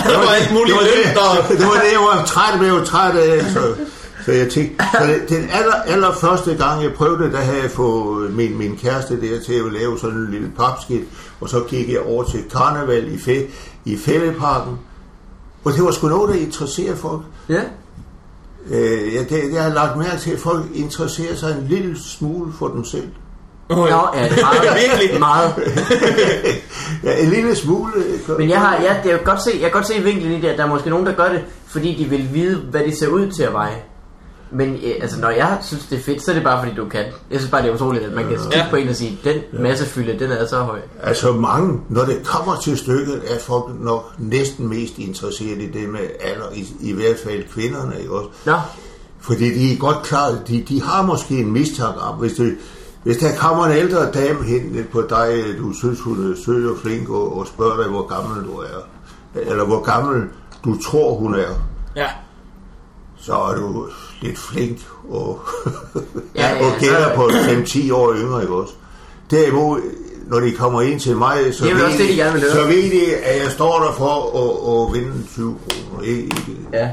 [0.10, 2.84] der var alt muligt det, var det, det var det, jeg var træt, jeg var
[2.84, 3.44] træt af.
[3.54, 3.60] Så,
[4.26, 7.62] så jeg tænkte, så det, den aller, aller første gang, jeg prøvede det, der havde
[7.62, 11.08] jeg fået min, min kæreste der til at lave sådan en lille papskilt,
[11.42, 13.42] og så gik jeg over til karneval i, Fæ,
[13.86, 14.80] i Fælleparken.
[15.64, 17.22] Og det var sgu noget, der interesserer folk.
[17.50, 17.62] ja.
[18.70, 22.54] Øh, jeg, det, jeg har lagt mærke til, at folk interesserer sig en lille smule
[22.54, 23.08] for dem selv.
[23.70, 24.90] Nå, ja, det er meget.
[24.90, 25.20] Virkelig?
[25.20, 25.54] Meget.
[27.04, 27.94] ja, en lille smule.
[28.14, 28.32] ikke?
[28.38, 30.48] Men jeg har, ja, det er godt se, jeg kan godt se vinklen i det,
[30.48, 33.08] at der er måske nogen, der gør det, fordi de vil vide, hvad de ser
[33.08, 33.82] ud til at veje.
[34.52, 36.86] Men øh, altså, når jeg synes, det er fedt, så er det bare, fordi du
[36.90, 37.06] kan.
[37.32, 38.68] Jeg synes bare, det er utroligt, at man kan kigge Ja.
[38.70, 40.80] på en og sige, den massefylde, den er så høj.
[41.04, 45.90] Altså mange, når det kommer til stykket, er folk nok næsten mest interesseret i det
[45.90, 48.30] med alder, i, i hvert fald kvinderne, ikke også?
[48.46, 48.56] Nå,
[49.20, 52.58] Fordi de er godt klar, de, de har måske en mistanke om, hvis, det,
[53.04, 56.78] hvis der kommer en ældre dame hen på dig, du synes hun er sød og
[56.78, 58.88] flink, og, og spørger dig, hvor gammel du er,
[59.36, 60.24] eller hvor gammel
[60.66, 61.50] du tror hun er,
[61.96, 62.08] Ja.
[63.20, 63.88] så er du
[64.22, 64.78] lidt flink
[65.10, 65.40] og,
[66.36, 68.74] Ja, ja, og gælder så- på 5-10 år yngre, ikke også?
[69.32, 69.82] Derimod,
[70.28, 72.64] når de kommer ind til mig, så, Det ved, også det, de gerne vil så
[72.68, 76.04] ved de, at jeg står der for at, at vinde 20 kroner.
[76.04, 76.58] Ikke, ikke.
[76.74, 76.90] Ja.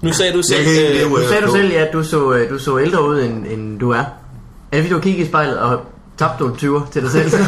[0.00, 0.58] Nu sagde du selv...
[0.58, 2.50] Jeg kan ikke øh, leve Nu sagde du at selv, ja, at du så, øh,
[2.50, 3.98] du så ældre ud, end, end du er.
[3.98, 4.04] Er
[4.72, 5.80] det fordi, du kigget i spejlet og
[6.18, 7.30] tabt nogle 20'er til dig selv?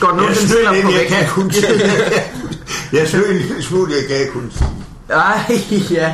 [0.00, 1.16] Du Jeg nogensinde snød selv på jeg vægten?
[1.16, 1.50] kan kun.
[2.92, 4.70] Jeg snød en lille smule, jeg kan kun sige.
[5.10, 6.12] Ej, ja.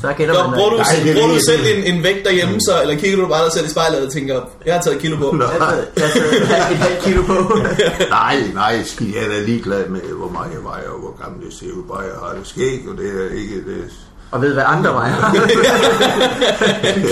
[0.00, 2.60] Så kender Nå, man bruger du, Nej, bruger du jeg selv en, en vægt derhjemme,
[2.60, 5.16] så, eller kigger du bare dig selv i spejlet og tænker, jeg har taget kilo
[5.16, 5.36] på?
[5.36, 5.44] Nå.
[5.44, 7.58] Jeg har jeg taget et halvt kilo på.
[8.18, 9.14] Nej, nej, skid.
[9.14, 11.82] Jeg er da ligeglad med, hvor meget jeg vejer, og hvor gammel jeg ser ud.
[11.88, 13.84] Bare jeg har det skæg, og det er ikke det.
[14.30, 15.14] Og ved, hvad andre vejer.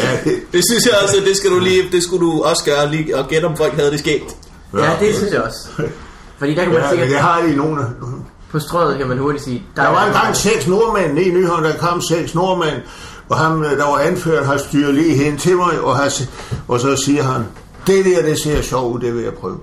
[0.02, 3.16] Ja, det, synes jeg også, det skal du lige, det skulle du også gøre, lige,
[3.16, 4.36] og gætte om folk havde det skægt.
[4.78, 5.68] ja, det synes jeg også.
[6.38, 7.08] Fordi der kan man ja, sikkert...
[7.08, 7.82] det har de nogle.
[8.54, 9.62] På strøget kan man hurtigt sige...
[9.76, 12.82] Der var engang seks nordmænd i Nyhavn, der kom seks nordmænd,
[13.28, 16.12] og ham, øh, der var anført, har styret lige hen til mig, og, har,
[16.68, 17.44] og så siger han,
[17.86, 19.58] det der, det ser sjovt ud, det vil jeg prøve.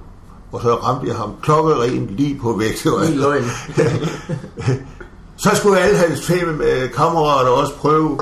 [0.52, 2.92] Og så ramte jeg ham klokkerent lige på vægten.
[3.02, 3.44] Lige løgn.
[5.44, 8.20] Så skulle alle hans fem øh, kammerater også prøve.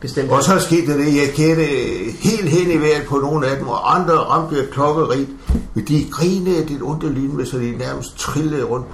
[0.00, 0.30] Bestemt.
[0.30, 1.64] Og så skete det, jeg kendte
[2.28, 5.30] helt hen i vejret på nogle af dem, og andre ramte jeg klokkerigt.
[5.74, 8.86] Men de grinede det onde lyn med, så de nærmest trillede rundt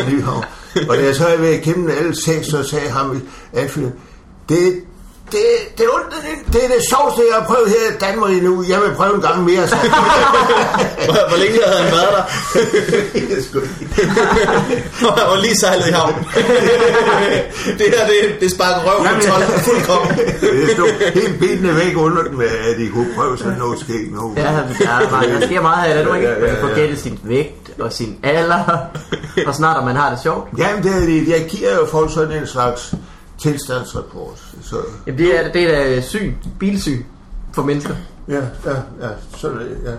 [0.00, 0.44] i Nyhavn.
[0.88, 3.94] Og da jeg så havde været igennem alle seks, så sagde ham anføreren,
[4.48, 4.80] det,
[5.32, 5.44] det,
[5.78, 8.64] det, er ondt- det er det sjoveste, jeg har prøvet her i Danmark endnu.
[8.68, 9.68] Jeg vil prøve en gang mere.
[9.68, 9.76] Så.
[11.08, 12.24] Hvor, hvor længe havde han været der?
[15.32, 16.14] Og lige sejlet i havn.
[17.78, 20.18] det her, det, det sparker røv på 12 fuldkommen.
[20.42, 24.34] Jeg stod helt benene væk under dem, at de kunne prøve sådan noget skæg nu.
[24.36, 26.28] Ja, der, er meget, der sker meget af det, du ikke?
[26.28, 28.78] Ja, ja, Man kan gættet sin vægt og sin alder,
[29.46, 30.48] og snart, om man har det sjovt.
[30.58, 31.28] Jamen, det er det.
[31.28, 32.94] Jeg giver jo folk sådan en slags
[33.42, 34.38] tilstandsrapport.
[34.62, 37.02] Så, Jamen, det er, det er da syn, bilsyn
[37.54, 37.94] for mennesker.
[38.28, 38.34] ja,
[38.66, 38.70] ja,
[39.02, 39.92] ja, sådan er det, ja.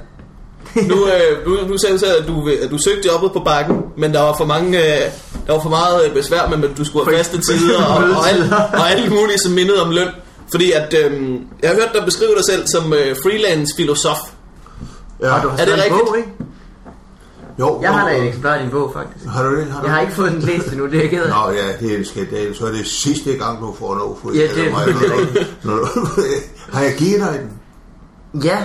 [0.88, 3.82] Nu, øh, nu, nu sagde du selv, at du, at du søgte jobbet på bakken,
[3.98, 5.12] men der var for mange, øh,
[5.48, 8.30] der var for meget øh, besvær med, at du skulle have faste tider og, og,
[8.30, 10.08] alt, og alt muligt, som mindede om løn.
[10.52, 14.18] Fordi at, øh, jeg har hørt dig beskrive dig selv som øh, freelance filosof.
[15.22, 15.28] ja.
[15.28, 15.94] Du har Er det rigtigt?
[16.08, 16.30] bog, ikke?
[17.60, 19.26] Jo, Jeg har da et eksemplar af din bog, faktisk.
[19.26, 19.66] Har du det?
[19.66, 20.08] Har du Jeg har det?
[20.08, 21.30] ikke fået den læst endnu, det er jeg ked af.
[21.30, 22.56] Nå ja, det er en skandal.
[22.56, 24.86] Så er det sidste gang, du får lov for Ja, det er mig.
[25.64, 25.88] Når, når,
[26.78, 28.42] har jeg givet dig den?
[28.44, 28.58] Ja,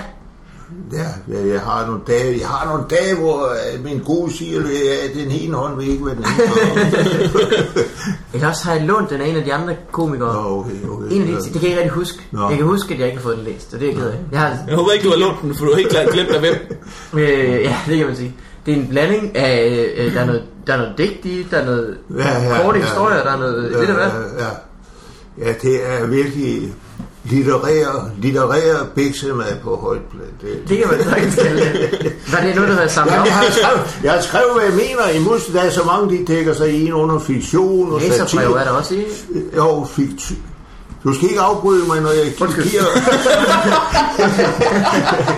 [0.92, 1.06] Ja,
[1.38, 5.14] jeg, jeg har nogle dage, jeg har nogle dage, hvor øh, min gode siger, at
[5.14, 7.30] den ene hånd vil ikke være den anden.
[8.34, 10.34] eller også har jeg lånt den af en af de andre komikere.
[10.42, 11.06] Nå, okay, okay.
[11.16, 12.18] En af de, det kan jeg ikke rigtig huske.
[12.30, 12.48] Nå.
[12.48, 14.08] Jeg kan huske, at jeg ikke har fået den læst, og det er jeg ked
[14.10, 14.18] af.
[14.32, 16.30] Jeg har, Jeg håber ikke, du har lånt den, for du har helt klart glemt
[16.30, 16.54] af hvem.
[17.14, 18.36] øh, ja, det kan man sige.
[18.66, 21.56] Det er en blanding af, øh, der, er noget, der er noget digt i, der
[21.58, 24.06] er noget Ja, ja, korte ja, historier, der er noget ja, lidt af hvad.
[24.38, 25.48] Ja, ja.
[25.48, 26.72] ja, det er virkelig
[27.24, 30.28] litterær, litterær biksemad på højt plan.
[30.40, 32.12] Det, Det kan man sagtens kalde det.
[32.32, 33.26] Var det noget, der har samlet Ja, op?
[33.26, 35.08] jeg har skrevet, jeg har skrevet, hvad jeg mener.
[35.20, 38.26] I mus, der er så mange, de dækker sig ind under fiktion og Læserbrev er
[38.28, 38.64] satire.
[38.64, 39.04] der også i.
[39.56, 40.38] Jo, fiktion.
[41.04, 42.34] Du skal ikke afbryde mig, når jeg
[42.70, 42.84] giver...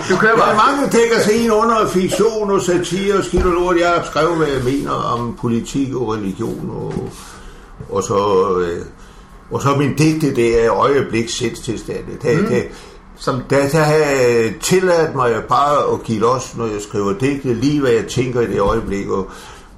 [0.09, 0.77] Du kører Der er bare.
[0.77, 3.77] mange, dækker sig ind under fiktion og satire og skidt og lort.
[3.79, 6.69] Jeg har skrevet, hvad jeg mener om politik og religion.
[6.69, 7.09] Og,
[7.89, 8.49] og så...
[8.59, 8.85] Øh,
[9.51, 12.03] og så min digte, det er øjeblik sindstilstand.
[12.23, 12.45] Der, mm.
[12.45, 12.61] der,
[13.19, 17.53] Som, der, der har jeg tilladt mig bare at give los, når jeg skriver digte,
[17.53, 19.27] lige hvad jeg tænker i det øjeblik, og,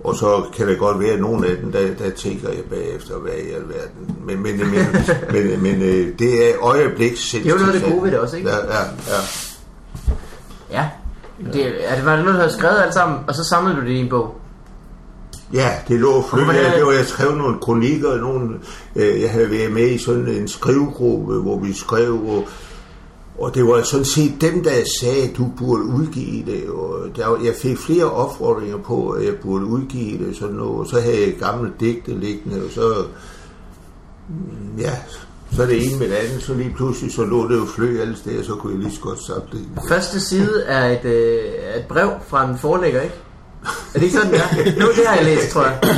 [0.04, 3.18] og så kan det godt være, at nogle af dem, der, der tænker jeg bagefter,
[3.18, 4.16] hvad i alverden.
[4.26, 4.86] Men, men, men,
[5.32, 8.20] men, men øh, det er øjebliks Det er jo noget af det gode ved det
[8.20, 8.50] også, ikke?
[8.50, 9.20] Ja, ja, ja.
[10.72, 10.90] ja.
[11.54, 13.82] Det, er det, var det noget, du havde skrevet alt sammen, og så samlede du
[13.82, 14.36] det i en bog?
[15.54, 16.56] Ja, det lå flyttet.
[16.76, 18.60] Det var, jeg skrev nogle kronikker, nogle,
[18.96, 22.48] øh, jeg havde været med i sådan en skrivegruppe, hvor vi skrev, og,
[23.42, 24.72] og det var sådan set dem, der
[25.02, 29.26] sagde, at du burde udgive det, og der, var- jeg fik flere opfordringer på, at
[29.26, 32.94] jeg burde udgive det, sådan noget, og så havde jeg gamle digte liggende, og så,
[34.78, 34.92] ja,
[35.56, 38.18] så det ene med det andet, så lige pludselig, så lå det jo flø alle
[38.18, 39.62] steder, så kunne jeg lige så godt sagt det.
[39.90, 41.44] Første side er et, øh,
[41.78, 43.16] et brev fra en forlægger, ikke?
[43.94, 44.80] Er det ikke sådan, det er?
[44.80, 45.80] Nu, det har jeg læst, tror jeg.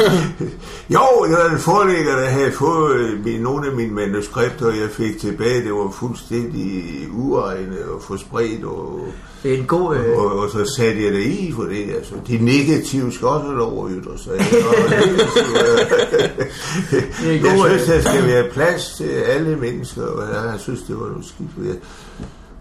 [0.93, 4.77] Jo, jeg var en forlægger, der havde fået øh, min, nogle af mine manuskripter, og
[4.77, 5.63] jeg fik tilbage.
[5.63, 9.07] Det var fuldstændig uegnet og for spredt, og,
[9.43, 9.95] Det er en god...
[9.95, 11.93] Øh, og, og så satte jeg det i for det.
[11.95, 14.31] Altså, de negative skal også lov at ytre sig.
[14.31, 14.43] Det
[17.45, 17.95] jeg synes, øh.
[17.95, 21.49] der skal være plads til alle mennesker, og jeg synes, det var noget skidt.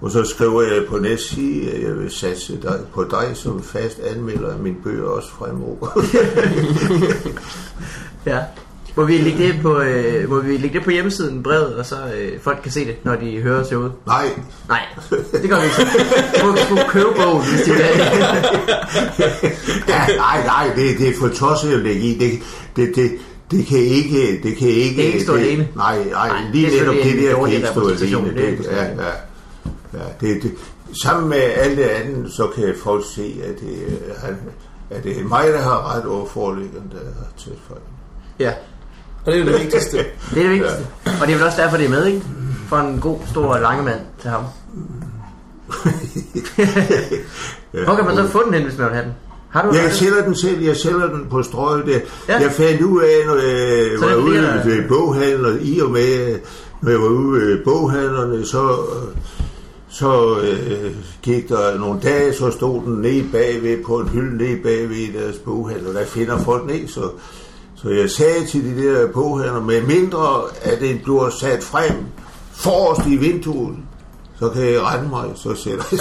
[0.01, 3.99] Og så skriver jeg på næstside, at jeg vil satse dig, på dig som fast
[4.17, 6.01] anmelder af mine bøger også fremover.
[8.27, 8.39] Ja.
[8.97, 11.97] Må vi lægge det på, øh, må vi lægge det på hjemmesiden, brevet, og så
[12.21, 13.93] øh, folk kan se det, når de hører showet?
[14.07, 14.25] Nej,
[14.69, 15.91] Nej, det gør vi ikke.
[16.41, 17.89] Du må, må købe bogen, hvis de vil det.
[19.89, 22.19] ja, nej, nej, det, det er for tosset at lægge i.
[22.19, 22.31] Det,
[22.77, 23.11] det, det,
[23.51, 24.41] det kan ikke...
[24.43, 25.69] Det kan ikke, Det kan ikke stå det, alene.
[25.77, 28.29] Nej, nej, Nej, lige det netop det en der kan ikke stå alene.
[28.29, 28.67] det Det, det.
[28.71, 29.11] ja, ja,
[29.92, 30.53] ja, det, det,
[31.03, 33.76] sammen med alt det andet, så kan folk se, at det,
[34.09, 34.37] er- han,
[34.90, 37.83] at det er mig, der har ret over forlæggeren, der har tilføjet.
[38.38, 38.53] Ja.
[39.26, 39.96] Og det er jo det vigtigste.
[40.35, 40.87] Det er det vigtigste.
[41.20, 42.22] Og det er vel også derfor, det er med, ikke?
[42.68, 44.44] For en god, stor og lange mand til ham.
[47.85, 49.14] Hvor kan man så få den hen, hvis man vil have den?
[49.50, 51.88] Har du Jeg sælger den selv, jeg sælger den på strøget.
[51.88, 52.00] Ja.
[52.29, 52.40] ja.
[52.42, 56.38] Jeg fandt ud af, når jeg Så var ude ved boghandler, i og med,
[56.83, 58.76] når jeg var ude ved boghandlerne, så,
[59.90, 64.62] så øh, gik der nogle dage, så stod den nede bagved på en hylde nede
[64.62, 65.92] bagved i deres boghandler.
[65.92, 67.11] Der finder folk ned, så,
[67.76, 71.92] så jeg sagde til de der boghandler, med mindre at den bliver sat frem
[72.53, 73.76] forrest i vinduet,
[74.38, 76.00] så kan jeg rette mig, så sætter jeg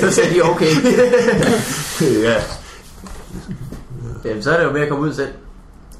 [0.00, 0.70] Så siger de, okay.
[2.28, 2.42] ja.
[4.24, 5.32] Jamen, så er det jo med at komme ud selv.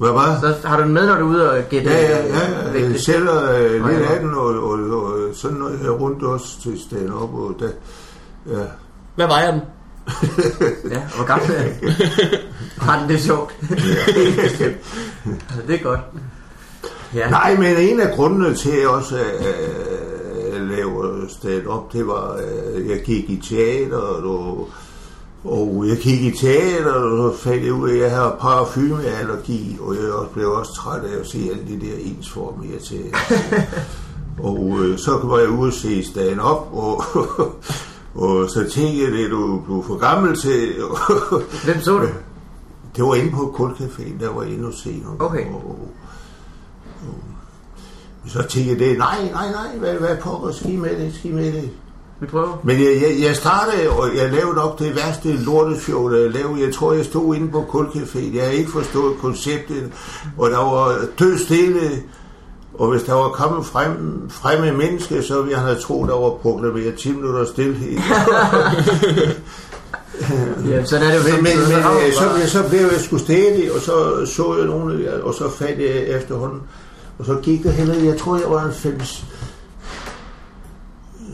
[0.01, 2.23] Hvad var Så har du den med, når du er ude og gætte Ja, ja,
[2.23, 2.89] øh, ja.
[2.89, 6.61] Jeg sælger øh, Nej, lidt af den, og, og, og sådan noget her rundt også
[6.61, 7.33] til stand-up.
[7.33, 7.69] Og der,
[8.47, 8.63] ja.
[9.15, 9.61] Hvad vejer den?
[10.91, 11.91] Ja, og hvor gammel er den?
[12.85, 13.55] Har den det sjovt?
[13.69, 14.63] altså,
[15.67, 15.99] det er godt.
[17.15, 17.29] Ja.
[17.29, 19.45] Nej, men en af grundene til at også at
[20.53, 24.69] øh, lave stand-up, det var, at jeg gik i teater, og,
[25.43, 29.77] og jeg gik i teater, og så fandt jeg ud af, at jeg har parfumeallergi,
[29.81, 33.17] og jeg blev også træt af at se alle de der ensformige teater.
[34.49, 37.03] og øh, så var jeg ude og se stand-up, og,
[38.23, 40.73] og så tænkte jeg, at du blev for gammel til...
[41.65, 42.07] Hvem så du?
[42.95, 45.45] Det var inde på Kulcaféen, der var jeg inde og se nogle Okay.
[45.45, 45.89] Og, og,
[48.23, 51.31] og, så tænkte jeg det, nej, nej, nej, hvad, hvad pokker, ski med det, ski
[51.31, 51.69] med det.
[52.21, 52.61] Vi prøver.
[52.63, 56.61] Men jeg, jeg, jeg startede, og jeg lavede nok det værste lorteshow, der jeg lavede.
[56.65, 58.35] Jeg tror, jeg stod inde på Kulcaféen.
[58.35, 59.91] Jeg havde ikke forstået konceptet,
[60.37, 61.81] og der var død stille.
[62.73, 66.29] Og hvis der var kommet frem, fremme mennesker, så ville jeg have troet, der var
[66.29, 67.97] proklameret 10 minutter stillhed.
[70.69, 72.47] Ja, sådan er det Men, men, Så men så, bare.
[72.47, 76.61] så blev jeg sgu stædig, og så så jeg nogle, og så fandt jeg efterhånden.
[77.19, 78.99] Og så gik det heller, jeg tror, jeg var en fem,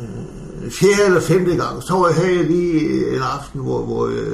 [0.01, 0.36] øh,
[0.71, 1.83] fjerde eller femte gang.
[1.83, 4.25] Så var jeg her lige en aften, hvor, hvor, jeg,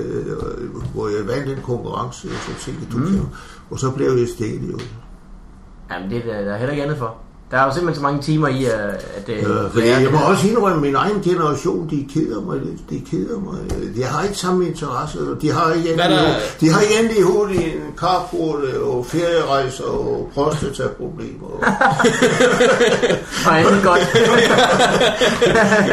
[0.93, 3.21] hvor jeg vandt en konkurrence, jeg, du kan,
[3.69, 4.71] og så blev jeg stædig.
[4.71, 4.79] Jo.
[5.91, 7.17] Jamen, det er der, er heller ikke andet for.
[7.53, 8.73] Der er jo simpelthen så mange timer i, at...
[9.17, 12.41] at øh, Ja, fordi lære jeg må også indrømme, at min egen generation, de keder
[12.41, 12.89] mig lidt.
[12.89, 13.59] De keder mig.
[13.95, 15.17] De har ikke samme interesse.
[15.41, 19.83] De har ikke andet, der- de har ikke andet i hovedet end carport og ferierejser
[19.83, 21.47] og prostataproblemer.
[23.47, 23.99] Og andet godt.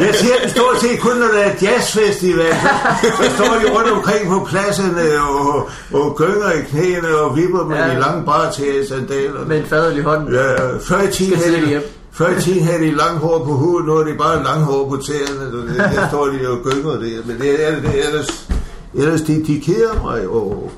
[0.06, 2.54] Jeg ser dem stort set kun, når der er jazzfestival.
[3.02, 7.64] Så, så står de rundt omkring på pladserne og, og gynger i knæene og vipper
[7.64, 7.94] med Ja.
[7.94, 9.44] de lange bartægersandaler.
[9.46, 10.34] Med en fadøl i hånden.
[10.34, 11.82] Ja, før i tiden havde de,
[12.12, 14.88] før i tiden havde de langt hår på hovedet, nu er det bare langt hår
[14.88, 15.76] på tæerne.
[15.78, 17.26] Der står de og gynger det.
[17.26, 18.48] Men det er det, det er ellers,
[18.94, 20.28] ellers de, de keder mig.
[20.28, 20.70] Og,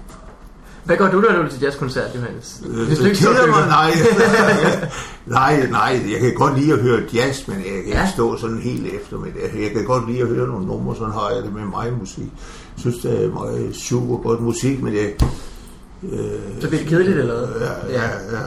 [0.85, 2.63] Hvad gør du, når du er til jazzkoncert, Johannes?
[2.69, 3.91] øh, Hvis du ikke keder mig, nej.
[5.27, 8.11] nej, nej, jeg kan godt lide at høre jazz, men jeg kan ikke Ja.
[8.15, 9.63] stå sådan helt efter med det.
[9.63, 12.25] Jeg kan godt lide at høre nogle numre, sådan har jeg det med mig musik.
[12.77, 15.15] Jeg synes, det er meget super godt musik, men jeg...
[16.13, 16.21] Øh,
[16.61, 17.61] Så bliver det kedeligt, eller hvad?
[17.61, 18.43] Ja, ja, ja.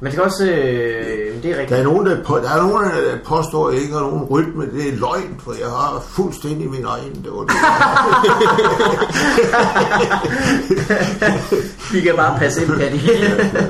[0.00, 0.44] Man skal også...
[0.44, 1.80] Øh, det er Der rigtigt.
[1.80, 2.90] er nogen, der, på, der, er nogen, der
[3.26, 4.66] påstår, at jeg ikke har nogen rytme.
[4.66, 7.14] Det er løgn, for jeg har fuldstændig min egen.
[7.24, 7.52] Det var det.
[11.92, 13.00] Vi kan bare passe ind, kan de.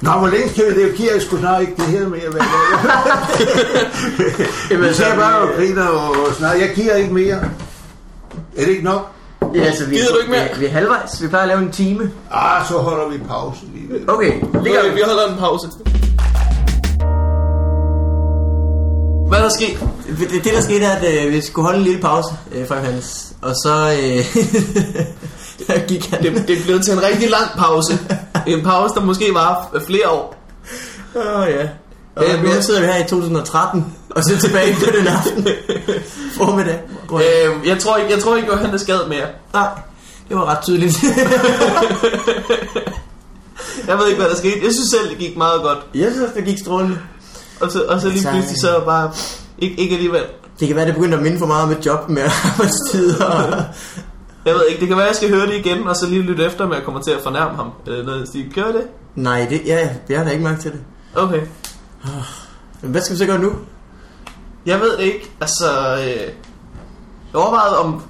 [0.00, 0.94] Nå, hvor længe skal vi det?
[0.94, 2.30] Giver jeg sgu snart ikke det her mere.
[2.30, 2.40] Hvad
[4.70, 6.58] Jamen, Vi ser bare og griner og, og snart.
[6.60, 7.36] Jeg giver ikke mere.
[8.56, 9.08] Er det ikke nok?
[9.54, 10.48] Ja, altså, vi, Gider du ikke mere?
[10.54, 11.22] Vi, vi er halvvejs.
[11.22, 12.10] Vi plejer at lave en time.
[12.30, 14.08] Ah, så holder vi pause lige.
[14.08, 14.94] Okay, det gør Okay, vi.
[14.94, 15.68] vi holder en pause.
[19.28, 19.88] Hvad er der sket?
[20.18, 22.76] Det, det der skete er, at øh, vi skulle holde en lille pause øh, fra
[22.76, 23.32] Johannes.
[23.42, 24.42] Og så øh,
[25.66, 26.22] der gik han...
[26.22, 27.98] Det, det blevet til en rigtig lang pause.
[28.46, 30.34] En pause, der måske var flere år.
[31.16, 31.68] Åh oh, ja.
[32.18, 35.46] Og Øh, men- sidder her i 2013 og så tilbage på den aften.
[36.38, 36.80] Formiddag.
[37.12, 37.20] Øh,
[37.60, 39.26] Øh, jeg tror ikke, jeg tror ikke, at han er skadet mere.
[39.54, 39.68] nej,
[40.28, 40.98] det var ret tydeligt.
[43.88, 44.54] Jeg ved ikke, hvad der skete.
[44.64, 45.78] Jeg synes selv, det gik meget godt.
[45.94, 46.98] jeg synes, det gik strålende.
[47.60, 49.10] Og så, og så lige Så- pludselig så bare...
[49.58, 50.22] Ikke, ikke alligevel.
[50.60, 53.62] Det kan være, det begynder at minde for meget om et job med arbejdstider.
[54.44, 56.44] Jeg ved ikke, det kan være, jeg skal høre det igen, og så lige lytte
[56.44, 57.70] efter, om jeg kommer til at fornærme ham.
[57.86, 58.52] Eller noget i den stil.
[58.54, 58.82] Gør jeg det?
[59.14, 60.80] Nej, det, ja, jeg har da ikke mærke til det.
[61.14, 61.40] Okay.
[62.82, 63.52] Men hvad skal vi så gøre nu?
[64.66, 65.30] Jeg ved det ikke.
[65.40, 66.32] Altså, øh,
[67.32, 68.02] jeg overvejede om...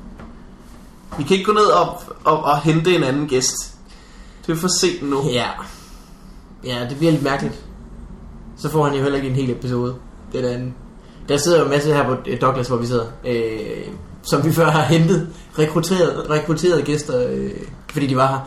[1.18, 3.54] Vi kan ikke gå ned og, og, og hente en anden gæst.
[4.46, 5.22] Det er for sent nu.
[5.30, 5.48] Ja.
[6.64, 7.64] Ja, det bliver lidt mærkeligt.
[8.56, 9.94] Så får han jo heller ikke en hel episode.
[10.32, 10.72] Det er det.
[11.28, 13.06] Der sidder jo en masse her på øh, Douglas, hvor vi sidder.
[13.24, 13.88] Øh,
[14.22, 15.28] som vi før har hentet.
[15.58, 17.50] Rekrutteret, rekrutteret gæster, øh,
[17.90, 18.40] fordi de var her.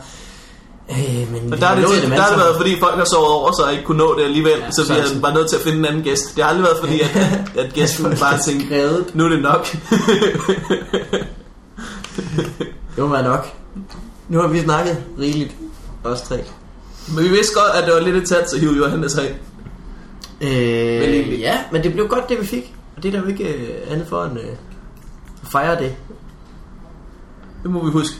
[0.90, 3.28] Øh, men Og der har det, dem der har det været, fordi folk har sovet
[3.28, 4.52] over, så ikke kunne nå det alligevel.
[4.58, 6.36] Ja, så vi det- har bare nødt til at finde en anden gæst.
[6.36, 7.16] Det har aldrig været fordi, at,
[7.58, 9.10] at gæsten bare tænkte, Skrevet.
[9.14, 9.66] nu er det nok.
[12.96, 13.46] Det må være nok.
[14.28, 15.54] Nu har vi snakket rigeligt.
[16.04, 16.44] Os tre.
[17.14, 19.34] Men vi vidste godt, at det var lidt et tæt, så hive Johannes af.
[20.40, 22.74] Øh, ja, men det blev godt, det vi fik.
[22.96, 24.44] Og det er der jo ikke øh, andet for end øh,
[25.42, 25.94] at fejre det.
[27.62, 28.16] Det må vi huske.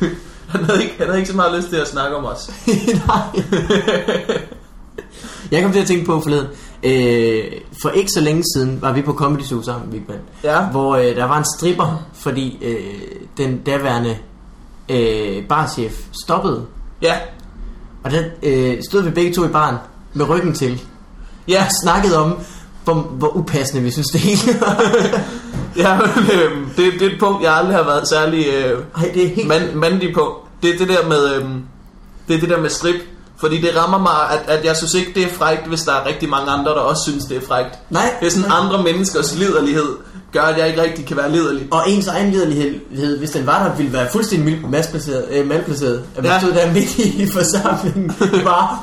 [0.52, 2.50] Han havde, ikke, han havde ikke så meget lyst til at snakke om os.
[3.06, 3.42] Nej.
[5.50, 6.46] Jeg kom til at tænke på forleden.
[6.82, 7.44] Øh,
[7.82, 10.18] for ikke så længe siden var vi på Comedy Zoo sammen, Big Man.
[10.44, 10.60] Ja.
[10.62, 12.76] Hvor øh, der var en stripper, fordi øh,
[13.36, 14.16] den daværende
[14.88, 15.92] øh, barchef
[16.24, 16.62] stoppede.
[17.02, 17.14] Ja,
[18.04, 19.76] Og der øh, stod vi begge to i baren
[20.14, 20.82] med ryggen til.
[21.48, 22.38] ja, Og snakkede om,
[22.84, 24.40] hvor, hvor upassende vi synes det hele
[25.76, 29.10] ja men, øhm, det, det er et punkt, jeg aldrig har været særlig øh, Ej,
[29.14, 29.48] det er helt...
[29.48, 30.41] mand, mandig på.
[30.62, 31.62] Det er det der med, øhm,
[32.28, 32.96] det er det der med strip.
[33.40, 36.06] Fordi det rammer mig, at, at jeg synes ikke, det er frægt, hvis der er
[36.06, 37.78] rigtig mange andre, der også synes, det er frægt.
[37.90, 38.14] Nej.
[38.20, 39.88] Det er sådan andre menneskers liderlighed,
[40.32, 41.68] gør, at jeg ikke rigtig kan være liderlig.
[41.70, 46.04] Og ens egen liderlighed, hvis den var der, ville være fuldstændig masplaceret, øh, malplaceret.
[46.16, 46.40] At man Ja.
[46.40, 48.12] stod der midt i forsamlingen,
[48.44, 48.78] bare,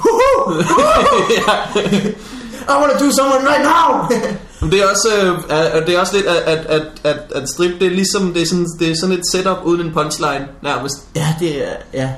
[1.37, 1.79] ja.
[2.67, 3.89] I wanna do someone right now!
[4.71, 7.91] Det er også, øh, det er også lidt, at, at, at, at, strip, det er
[7.91, 10.95] ligesom, det er, sådan, det er sådan et setup uden en punchline, nærmest.
[11.15, 12.09] ja, det er, ja.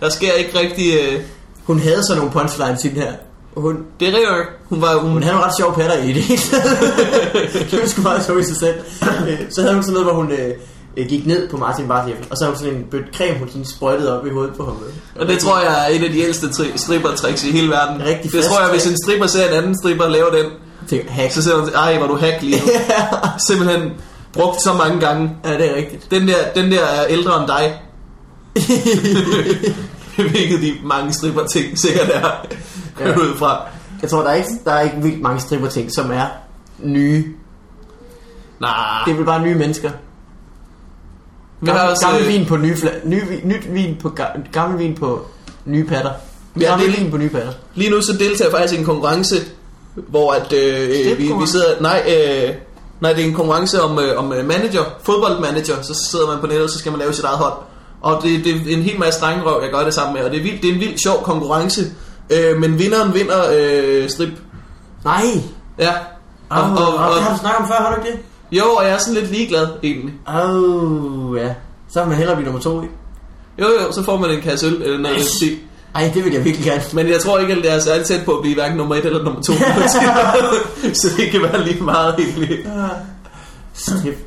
[0.00, 0.94] Der sker ikke rigtig...
[0.94, 1.20] Øh,
[1.66, 3.12] Hun havde sådan nogle punchlines i den her.
[3.56, 4.94] Hun, det er rigtigt, hun var...
[4.94, 6.22] Hun, hun havde nogle ret sjove patter i det
[7.70, 8.74] det var sgu meget sjovt i sig selv.
[9.28, 10.54] Øh, så havde hun sådan noget, hvor hun øh,
[10.96, 13.48] øh, gik ned på Martin Bartjeff, og så havde hun sådan en bødt creme, hun
[13.48, 14.76] sådan sprøjtede op i hovedet på ham.
[15.20, 18.02] og det tror jeg er et af de ældste tri- stripper-tricks i hele verden.
[18.06, 20.46] Rigtig det tror jeg, hvis en stripper ser en anden stripper lave den,
[20.88, 21.32] Tænk, hack.
[21.32, 22.72] så siger hun, ej, hvor du hack lige nu.
[23.48, 23.90] Simpelthen
[24.32, 25.30] brugt så mange gange.
[25.44, 26.10] Ja, det er rigtigt.
[26.10, 27.80] Den der, den der er ældre end dig.
[30.30, 32.30] Hvilket de mange stripper ting sikkert er
[33.00, 33.14] Ja.
[33.16, 33.62] ud fra.
[34.02, 36.26] Jeg tror, der er ikke, der er ikke vildt mange stripper ting, som er
[36.78, 37.24] nye.
[38.60, 38.70] Nej,
[39.04, 39.90] Det er vel bare nye mennesker.
[41.60, 42.06] Vi har Gammel, også...
[42.06, 45.26] gammel øh, vin på nye fla- ny, vi- nyt vin på ga- gammel vin på
[45.64, 46.10] nye patter.
[46.60, 47.52] Ja, Gammel det er- vin på nye patter.
[47.74, 49.36] Lige nu så deltager jeg faktisk i en konkurrence,
[49.94, 51.66] hvor at, øh, vi, vi sidder...
[51.80, 52.54] Nej, øh,
[53.00, 55.82] nej, det er en konkurrence om, øh, om øh, manager, fodboldmanager.
[55.82, 57.52] Så sidder man på nettet, så skal man lave sit eget hold.
[58.00, 60.22] Og det, det er en hel masse drengerøv, jeg gør det sammen med.
[60.24, 61.80] Og det er, vildt, det er en vildt sjov konkurrence.
[62.30, 64.28] Øh, men vinderen vinder øh, strip.
[65.04, 65.22] Nej!
[65.78, 65.92] Ja.
[66.48, 68.24] Og, Og, og, og, det har du snakket om før, har du ikke det?
[68.52, 70.14] Jo, og jeg er sådan lidt ligeglad egentlig.
[70.28, 71.54] Åh, oh, ja.
[71.88, 72.94] Så vil man hellere blive nummer to, ikke?
[73.58, 75.58] Jo, jo, så får man en kasse øl eller noget den stil.
[75.94, 76.82] Ej, det vil jeg virkelig gerne.
[76.92, 79.06] Men jeg tror ikke, at det er særlig tæt på at blive hverken nummer et
[79.06, 79.52] eller nummer to.
[81.00, 82.58] så det kan være lige meget egentlig.
[83.72, 84.26] Strip.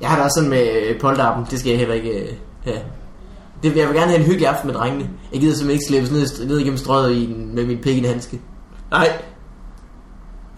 [0.00, 1.46] Jeg har det også sådan med polterappen.
[1.50, 2.28] Det skal jeg heller ikke øh,
[2.64, 2.78] have.
[3.62, 5.08] Det, jeg vil gerne have en hyggelig aften med drengene.
[5.32, 8.04] Jeg gider simpelthen ikke slæbes ned, ned igennem strøget i med min pik i en
[8.04, 8.40] handske.
[8.90, 9.12] Nej.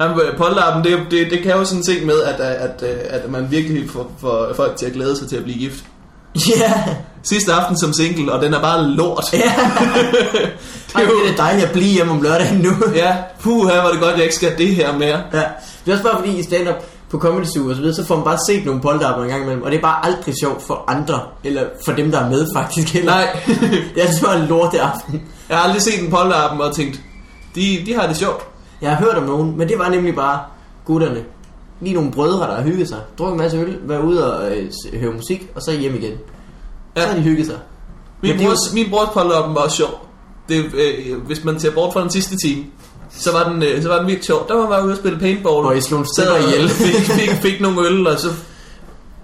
[0.01, 2.91] Jamen, øh, polterappen, det, det, det kan jo sådan en ting med, at, at, at,
[3.23, 5.85] at man virkelig får, får folk til at glæde sig til at blive gift.
[6.49, 6.73] Ja!
[7.23, 9.25] Sidste aften som single, og den er bare lort.
[9.33, 9.39] Ja!
[10.95, 12.73] Ej, det er dejligt at blive hjemme om lørdagen nu.
[12.95, 15.23] Ja, puha, var det godt, jeg ikke skal det her mere.
[15.33, 15.43] Ja,
[15.85, 16.75] det er også bare fordi i stand-up
[17.11, 19.43] på Comedy Zoo og så videre, så får man bare set nogle polterapper en gang
[19.43, 22.47] imellem, og det er bare aldrig sjovt for andre, eller for dem, der er med
[22.57, 23.13] faktisk heller.
[23.13, 23.29] Nej,
[23.95, 25.23] Det er altså bare en lorte aften.
[25.49, 27.01] jeg har aldrig set en polterappen og tænkt,
[27.55, 28.50] de, de har det sjovt.
[28.81, 30.41] Jeg har hørt om nogen, men det var nemlig bare
[30.85, 31.25] gutterne.
[31.81, 32.99] Lige nogle brødre, der har hygget sig.
[33.19, 34.71] Drukket en masse øl, været ude og øh,
[35.01, 36.13] høre musik, og så hjem igen.
[36.97, 37.03] Ja.
[37.03, 37.59] Så har de hygget sig.
[38.23, 40.07] Min, brors, min brors polterappen var også sjov.
[40.49, 42.65] Det, øh, hvis man ser bort fra den sidste time,
[43.11, 44.49] så var den, øh, så var den vildt sjov.
[44.49, 45.63] Der var man bare ude og spille paintball.
[45.63, 46.69] Hvor I slog en og ihjel.
[46.85, 48.29] Fik, fik, fik nogle øl, og så,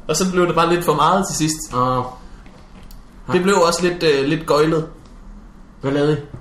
[0.08, 1.74] og så blev det bare lidt for meget til sidst.
[1.74, 2.06] Og
[3.32, 4.86] Det blev også lidt, øh, lidt gøjlet.
[5.80, 6.35] hvad lavede I?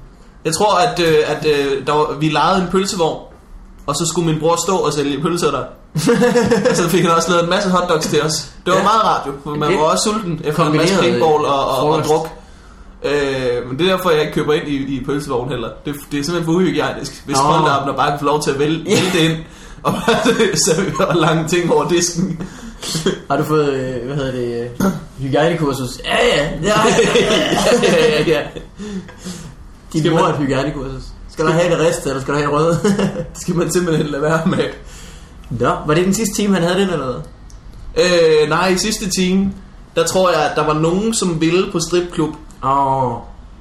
[0.45, 3.19] Jeg tror, at, øh, at øh, der var, vi lejede en pølsevogn,
[3.87, 5.63] og så skulle min bror stå og sælge pølser der.
[6.69, 8.33] og så fik han også lavet en masse hotdogs til os.
[8.65, 8.83] Det var Ja.
[8.83, 11.89] meget rart jo, for man Det- var også sulten efter en masse paintball og, og,
[11.89, 12.29] og druk.
[13.03, 15.69] Øh, men det er derfor, jeg ikke køber ind i, i pølsevogn heller.
[15.85, 18.59] Det, det er simpelthen for uhygiejnisk, hvis folk der bare kan få lov til at
[18.59, 19.37] vælge, vælge det ind.
[19.83, 19.93] og
[20.65, 22.47] serverer lange ting over disken.
[23.29, 25.99] Har du fået, øh, hvad hedder det, øh, hygiejnekursus?
[26.05, 26.73] Ja, ja, ja.
[27.83, 28.41] ja, ja, ja.
[29.95, 31.03] Din Skal mor man- er et hygiejnekursus.
[31.29, 32.79] Skal du have det riste, eller skal du have røde?
[33.33, 34.63] Det skal man simpelthen lade være med.
[35.49, 37.21] Nå, var det den sidste time, han havde den, eller hvad?
[38.43, 39.51] Øh, nej, i sidste time,
[39.95, 42.29] der tror jeg, at der var nogen, som ville på stripklub,
[42.63, 43.19] Åh, oh,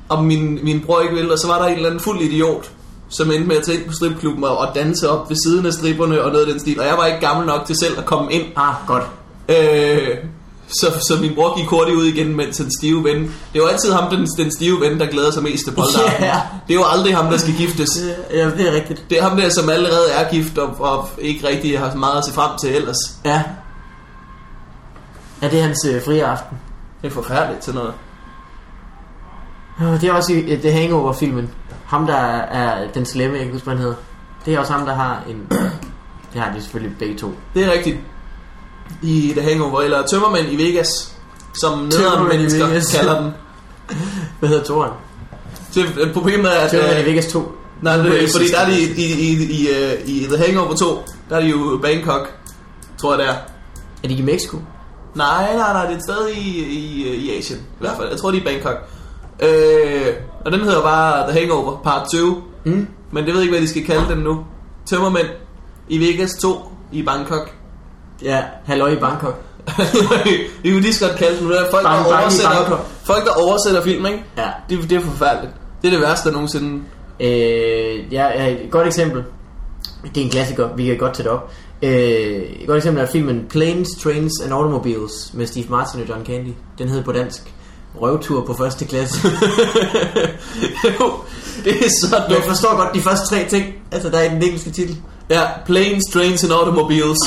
[0.09, 2.70] og min, min bror ikke ville, og så var der en eller anden fuld idiot,
[3.09, 5.72] som endte med at tage ind på stripklubben og, og danse op ved siden af
[5.72, 6.80] stripperne og noget af den stil.
[6.80, 8.43] Og jeg var ikke gammel nok til selv at komme ind.
[8.57, 9.05] ah, godt.
[9.49, 10.09] Øh,
[10.68, 13.34] så, så min bror gik hurtigt ud igen, mens den stive ven...
[13.52, 16.24] Det var altid ham, den, den stive ven, der glæder sig mest til polterappen.
[16.30, 16.40] Ja.
[16.68, 17.90] Det er jo aldrig ham, der skal giftes.
[18.30, 19.04] Ja, det er rigtigt.
[19.10, 22.24] Det er ham der, som allerede er gift og, og ikke rigtig har meget at
[22.24, 22.96] se frem til ellers.
[23.24, 23.42] Ja.
[25.42, 26.58] Ja, det er hans øh, frie aften.
[27.02, 27.94] Det er forfærdeligt til noget.
[30.00, 31.50] Det er også i øh, The Hangover-filmen.
[31.86, 33.96] Ham, der er den slemme, jeg kan huske, hvad han hedder.
[34.46, 35.46] Det er også ham, der har en...
[36.32, 37.34] Det har de selvfølgelig begge to.
[37.54, 37.96] Det er rigtigt.
[39.03, 41.16] I The Hangover, eller Tømmermænd i Vegas,
[41.61, 42.97] som nederen i mennesker Vegas.
[42.97, 43.30] kalder den.
[44.39, 44.91] Hvad hedder toren?
[45.74, 46.70] Det, problemet er, at...
[46.70, 47.53] Tømmermænd i øh, Vegas 2.
[47.82, 51.03] Nej, det, fordi der er de i, i, i, i, øh, i The Hangover 2,
[51.30, 52.32] der er de jo Bangkok,
[52.99, 53.35] tror jeg det er.
[54.05, 54.57] Er de i Mexico?
[55.14, 58.09] Nej, nej, nej, det er sted i, i, i Asien, i hvert fald.
[58.09, 58.76] Jeg tror, det er i Bangkok.
[59.41, 60.14] Øh,
[60.45, 62.43] og den hedder bare The Hangover Part 20.
[62.64, 62.87] Mm.
[63.12, 64.45] Men det ved jeg ikke, hvad de skal kalde den nu.
[64.87, 65.26] Tømmermænd
[65.89, 66.61] i Vegas 2
[66.93, 67.55] i Bangkok.
[68.22, 69.42] Ja, halløj i Bangkok.
[70.62, 71.48] det kunne lige så godt kalde.
[71.48, 74.24] Det er folk, Bang, der bang oversætter, folk, der oversætter film, ikke?
[74.38, 74.48] Ja.
[74.70, 75.52] Det, det er forfærdeligt.
[75.82, 76.82] Det er det værste, der nogensinde...
[77.20, 79.24] Øh, ja, ja, et godt eksempel.
[80.14, 81.52] Det er en klassiker, vi kan godt tage det op.
[81.82, 86.26] Øh, et godt eksempel er filmen Planes, Trains and Automobiles med Steve Martin og John
[86.26, 86.50] Candy.
[86.78, 87.42] Den hedder på dansk
[88.00, 89.28] Røvtur på første klasse.
[91.00, 91.12] Jo,
[91.64, 92.44] det er så Jeg dumt.
[92.44, 93.66] forstår godt de første tre ting.
[93.92, 94.96] Altså, der er i den engelske titel.
[95.30, 97.18] Ja, planes, trains and automobiles.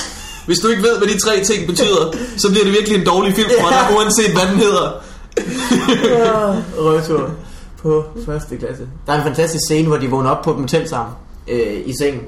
[0.48, 3.34] Hvis du ikke ved, hvad de tre ting betyder, så bliver det virkelig en dårlig
[3.34, 4.92] film for dig, uanset hvad den hedder.
[6.86, 7.30] Røvtur
[7.82, 8.88] på første klasse.
[9.08, 11.16] Der er en fantastisk scene, hvor de vågner op på et motel sammen
[11.48, 12.22] øh, i sengen.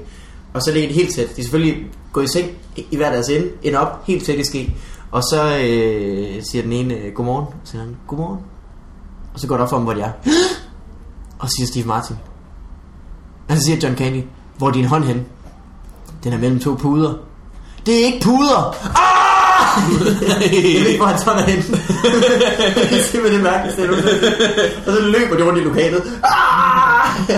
[0.54, 1.26] Og så er det et helt tæt.
[1.36, 4.38] De er selvfølgelig gået i seng i- i hver deres ende, ender op helt tæt
[4.38, 4.74] i ske.
[5.10, 8.38] Og så øh, siger den ene øh, godmorgen, og så siger han godmorgen.
[9.34, 10.10] Og så går det op for dem, hvor de er.
[11.38, 12.16] Og så siger Steve Martin.
[13.48, 14.22] Og så siger John Candy,
[14.58, 15.26] hvor er din hånd hen?
[16.24, 17.14] Den er mellem to puder.
[17.86, 18.76] Det er ikke puder!
[18.96, 19.82] Ah!
[20.40, 21.62] Jeg ved ikke, hvor hans hånd er henne.
[22.90, 23.90] det er simpelthen det mærkeligste.
[24.86, 26.02] Og så løber de rundt i lokalet.
[26.24, 27.36] Ah!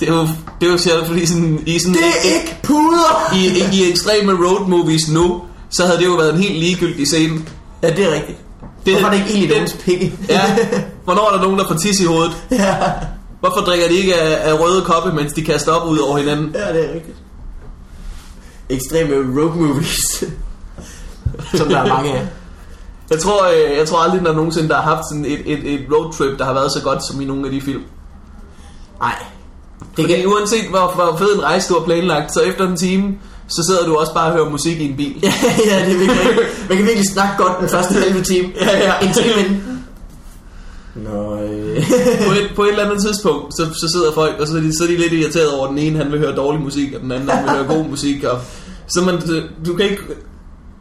[0.00, 0.28] Det er jo,
[0.60, 3.32] det er jo sjovt, fordi sådan, i, sådan, Det er ikke puder!
[3.34, 7.06] i, i, i ekstreme road movies nu, så havde det jo været en helt ligegyldig
[7.06, 7.40] scene.
[7.82, 8.38] Ja, det er rigtigt.
[8.86, 10.12] Det- Hvorfor er det ikke egentlig nogens pikke?
[10.28, 10.40] Ja,
[11.04, 12.32] hvornår er der nogen, der får tis i hovedet?
[12.50, 12.74] ja.
[13.40, 16.54] Hvorfor drikker de ikke af, af røde koppe, mens de kaster op ud over hinanden?
[16.54, 17.16] ja, det er rigtigt.
[18.68, 20.24] Ekstreme road movies.
[21.54, 22.26] Som der er mange af.
[23.10, 25.74] Jeg tror, øh, jeg tror aldrig, der er nogensinde, der har haft sådan et, et,
[25.74, 27.82] et roadtrip, der har været så godt som i nogle af de film.
[29.00, 29.14] Nej.
[29.80, 30.26] Det Fordi kan...
[30.26, 33.14] uanset hvor, hvor fed en rejse du har planlagt, så efter en time,
[33.48, 35.18] så sidder du også bare og hører musik i en bil.
[35.22, 35.32] ja,
[35.70, 36.16] ja, det er virkelig.
[36.68, 38.52] Man kan virkelig snakke godt den første halve time.
[38.60, 39.06] Ja, ja.
[39.06, 39.77] En time inden.
[41.04, 41.84] Nå, øh.
[42.26, 44.76] på, et, på et eller andet tidspunkt, så, så sidder folk, og så er, de,
[44.76, 47.00] så er de lidt irriteret over, at den ene han vil høre dårlig musik, og
[47.00, 48.24] den anden han vil høre god musik.
[48.24, 48.40] Og,
[48.86, 49.22] så man,
[49.66, 50.02] du kan ikke...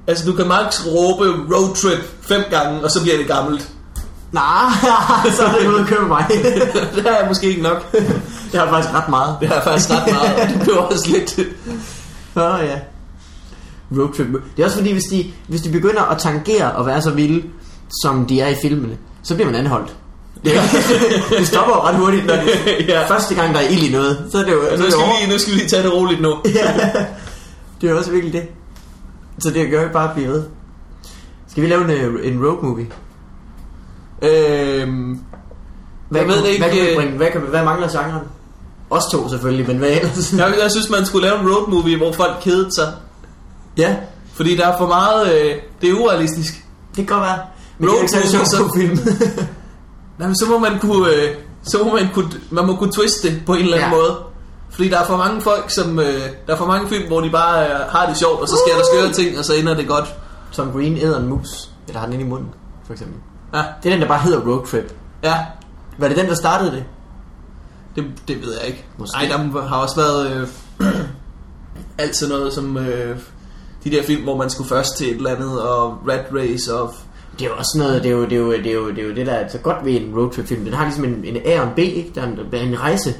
[0.08, 3.70] Altså, du kan max råbe roadtrip fem gange, og så bliver det gammelt.
[4.32, 4.70] Nej,
[5.38, 6.26] så er det ude at købe mig.
[6.96, 7.92] det er måske ikke nok.
[8.52, 9.36] det har faktisk ret meget.
[9.42, 11.40] Det er faktisk ret meget, og det bliver også lidt...
[12.36, 12.80] Åh oh, ja.
[13.98, 14.28] Roadtrip.
[14.56, 17.44] Det er også fordi, hvis de, hvis de begynder at tangere og være så vilde,
[18.02, 19.96] som de er i filmene, så bliver man anholdt.
[20.54, 22.44] Det, det stopper ret hurtigt, når det
[22.88, 22.94] Ja.
[23.02, 23.08] ja.
[23.08, 24.26] første gang, der er ild i noget.
[24.32, 26.22] Så er det jo, er Nu skal, lige, nu skal vi lige tage det roligt
[26.22, 26.36] nu.
[26.56, 26.74] Ja.
[27.82, 28.44] Det er jo også virkelig det.
[29.40, 30.44] Så det gør jo bare at blive ved.
[31.52, 32.88] Skal vi lave en, øh, en road movie?
[34.22, 35.20] Øhm,
[36.10, 38.22] Hvad, Jeg ved det ikke, Hvad, kan vi øh, bringe, hvad, kan, hvad mangler genren?
[38.90, 40.34] Os to selvfølgelig, men hvad ellers?
[40.34, 42.94] jeg, jeg synes, man skulle lave en road movie, hvor folk kedede sig.
[43.78, 43.96] ja,
[44.34, 45.34] Fordi der er for meget...
[45.34, 46.54] Øh, det er urealistisk.
[46.96, 47.38] det kan godt være.
[47.80, 48.98] Men Road det er ikke så så- sjovt på film.
[50.18, 51.14] Nej, men så må man kunne...
[51.14, 52.30] Øh, så må man kunne...
[52.52, 53.96] Man må kunne twiste det på en eller anden Ja.
[53.98, 54.18] måde.
[54.70, 56.00] Fordi der er for mange folk, som...
[56.00, 58.56] Øh, der er for mange film, hvor de bare øh, har det sjovt, og så
[58.68, 60.06] sker der skøre ting, og så ender det godt.
[60.54, 61.70] Tom Green æder en mus.
[61.88, 62.50] Eller har den inde i munden,
[62.86, 63.16] for eksempel.
[63.54, 64.94] Ja, Det er den, der bare hedder Road Trip.
[65.24, 65.38] ja.
[65.98, 66.84] Var det den, der startede det?
[67.96, 68.86] Det, det ved jeg ikke.
[68.98, 69.18] Måske.
[69.18, 70.32] Nej, der har også været...
[70.32, 70.48] Øh,
[71.98, 72.78] alt sådan noget som...
[72.78, 73.18] Øh,
[73.84, 76.94] de der film, hvor man skulle først til et eller andet, og Rat Race, og...
[77.40, 79.00] Det er jo også noget, det er jo det, er jo, det, er jo, det,
[79.00, 80.64] er jo det der er så godt ved en roadtrip film.
[80.66, 82.12] Den har ligesom en, en A og en B, ikke?
[82.16, 83.16] Der er en, en rejse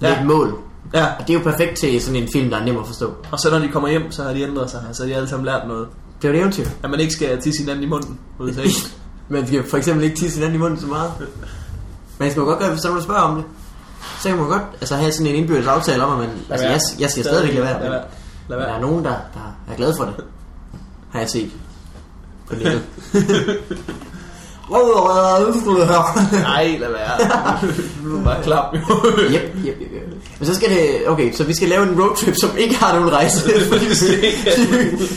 [0.00, 0.20] med Ja.
[0.20, 0.58] et mål.
[0.94, 3.12] Ja, Og det er jo perfekt til sådan en film, der er nem at forstå.
[3.30, 5.28] og så når de kommer hjem, så har de ændret sig, så har de alle
[5.28, 5.88] sammen lært noget.
[6.22, 6.64] Det er jo et eventyr.
[6.82, 8.18] At man ikke skal tisse hinanden i munden,
[9.28, 11.12] Man skal for eksempel ikke tisse hinanden i munden så meget.
[12.18, 13.44] Men jeg skal jo godt gøre, hvis der er spørger om det.
[14.20, 16.80] Så kan man godt altså, have sådan en indbyrdes aftale om, at man, altså, jeg,
[17.00, 17.72] jeg skal stadigvæk lade være.
[17.80, 18.00] Lad Men, være.
[18.48, 18.76] Lad men der være.
[18.76, 20.14] er nogen, der, der er glade for det.
[21.10, 21.50] Har jeg set.
[22.52, 22.82] På nettet.
[26.32, 27.14] Nej, lad være.
[28.04, 28.94] Nu er bare klam, jo.
[29.22, 30.02] Yep, yep, yep, yep.
[30.38, 33.12] Men så skal det, okay, så vi skal lave en roadtrip, som ikke har nogen
[33.12, 33.48] rejse.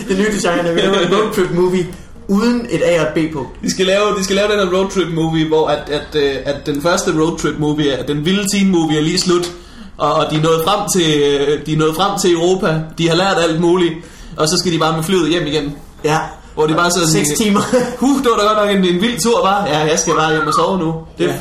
[0.09, 1.87] Det nye design er, vi laver en roadtrip movie
[2.27, 3.47] uden et A og et B på.
[3.63, 6.65] De skal lave, de skal lave den her roadtrip movie, hvor at, at, øh, at
[6.65, 9.51] den første roadtrip movie, er, den vilde teen movie er lige slut,
[9.97, 13.09] og, og de er nået frem til, øh, de er nået frem til Europa, de
[13.09, 13.93] har lært alt muligt,
[14.37, 15.75] og så skal de bare med flyet hjem igen.
[16.03, 16.19] Ja.
[16.55, 17.61] Hvor de bare sidder 6 sådan, timer.
[18.01, 19.65] Huh, det var da godt nok en, en vild tur, var.
[19.65, 20.93] Ja, jeg skal bare hjem og sove nu.
[21.17, 21.39] Det, Ja.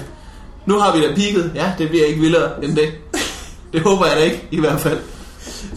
[0.67, 1.51] Nu har vi da peaked.
[1.55, 2.89] Ja, det bliver ikke vildere end det.
[3.73, 4.99] Det håber jeg da ikke, i hvert fald.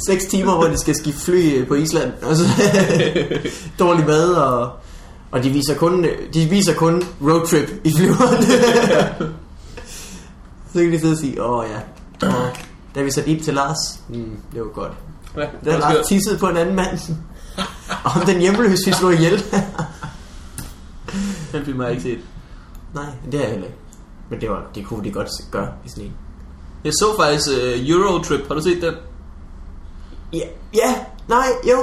[0.08, 2.12] 6 timer, hvor de skal skifte fly på Island.
[2.22, 2.44] Og så
[3.80, 4.72] dårlig mad, og,
[5.32, 8.44] og de viser kun, de viser kun roadtrip i flyveren.
[10.74, 12.50] så kan de sidde og sige, åh ja, og
[12.96, 14.92] da vi satte ind til Lars, mm, det var godt.
[15.38, 17.00] Ja, Der er Lars tissede på en anden mand.
[18.08, 19.43] Og om den hjemløs, vi slog ihjel.
[21.51, 22.20] Den film har jeg ikke set.
[22.93, 23.78] Nej, det er jeg heller ikke.
[24.30, 26.14] Men det, var, det kunne de godt gøre i sådan en.
[26.84, 28.47] Jeg så faktisk uh, Eurotrip.
[28.47, 28.93] Har du set den?
[30.34, 30.95] Ja, ja,
[31.28, 31.78] nej, jo.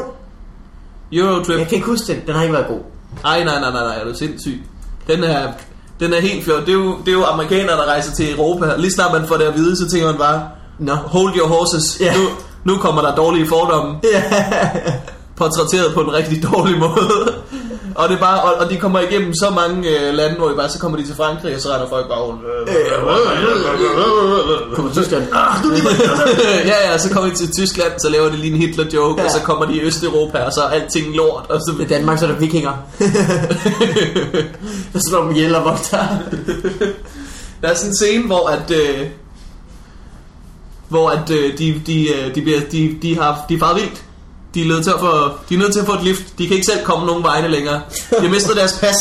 [1.13, 1.59] Eurotrip.
[1.59, 2.81] Jeg kan ikke huske den, den har ikke været god.
[3.25, 4.63] Ej, nej, nej, nej, nej, er du sindssyg.
[5.07, 5.53] Den er,
[6.01, 6.61] den er helt fjort.
[6.61, 8.77] Det er, jo, det er jo amerikanere, der rejser til Europa.
[8.77, 10.49] Lige snart man får det at vide, så tænker man bare,
[10.79, 10.95] Nå.
[10.95, 12.01] hold your horses.
[12.01, 12.15] Ja.
[12.17, 12.29] Nu,
[12.65, 14.01] nu kommer der dårlige fordomme.
[15.37, 17.35] Portrætteret på en rigtig dårlig måde.
[17.95, 20.57] og, det er bare, og, og de kommer igennem så mange øh, lande, hvor de
[20.57, 22.41] bare, så kommer de til Frankrig, og så render folk bare rundt.
[24.75, 25.25] Kommer Tyskland.
[26.73, 29.25] ja, ja, så kommer de til Tyskland, så laver de lige en Hitler-joke, Ja.
[29.27, 31.47] og så kommer de i Østeuropa, og så er alting lort.
[31.49, 32.73] Og så, I Danmark så er der vikinger.
[34.93, 36.09] der slår dem ihjel og voldtager.
[37.63, 38.71] Der er sådan en scene, hvor at...
[38.71, 39.07] Øh,
[40.89, 44.05] hvor at øh, de, de, øh, de, bliver, de, de har de er faret vildt.
[44.55, 46.39] De er, nødt til at få, de er nødt til at få et lift.
[46.39, 47.83] De kan ikke selv komme nogen vegne længere.
[48.11, 48.97] De har mistet deres pas.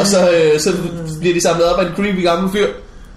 [0.00, 0.72] Og så, øh, så
[1.20, 2.66] bliver de samlet op af en creepy gammel fyr.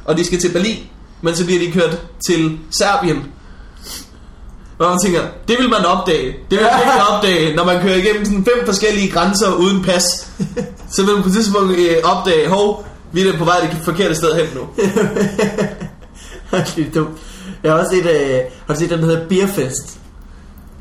[0.06, 0.80] Og de skal til Berlin.
[1.22, 3.24] Men så bliver de kørt til Serbien.
[4.80, 6.26] Og man tænker, det vil man opdage.
[6.52, 10.04] Det vil man ikke opdage, når man kører igennem sådan fem forskellige grænser uden pas.
[10.92, 14.16] Så vil man på et tidspunkt øh, opdage, hov, vi er på vej det forkerte
[14.16, 14.62] sted hen nu.
[16.76, 17.18] det er dumt.
[17.64, 20.00] Jeg har også set, øh, har du set den, der hedder Beerfest.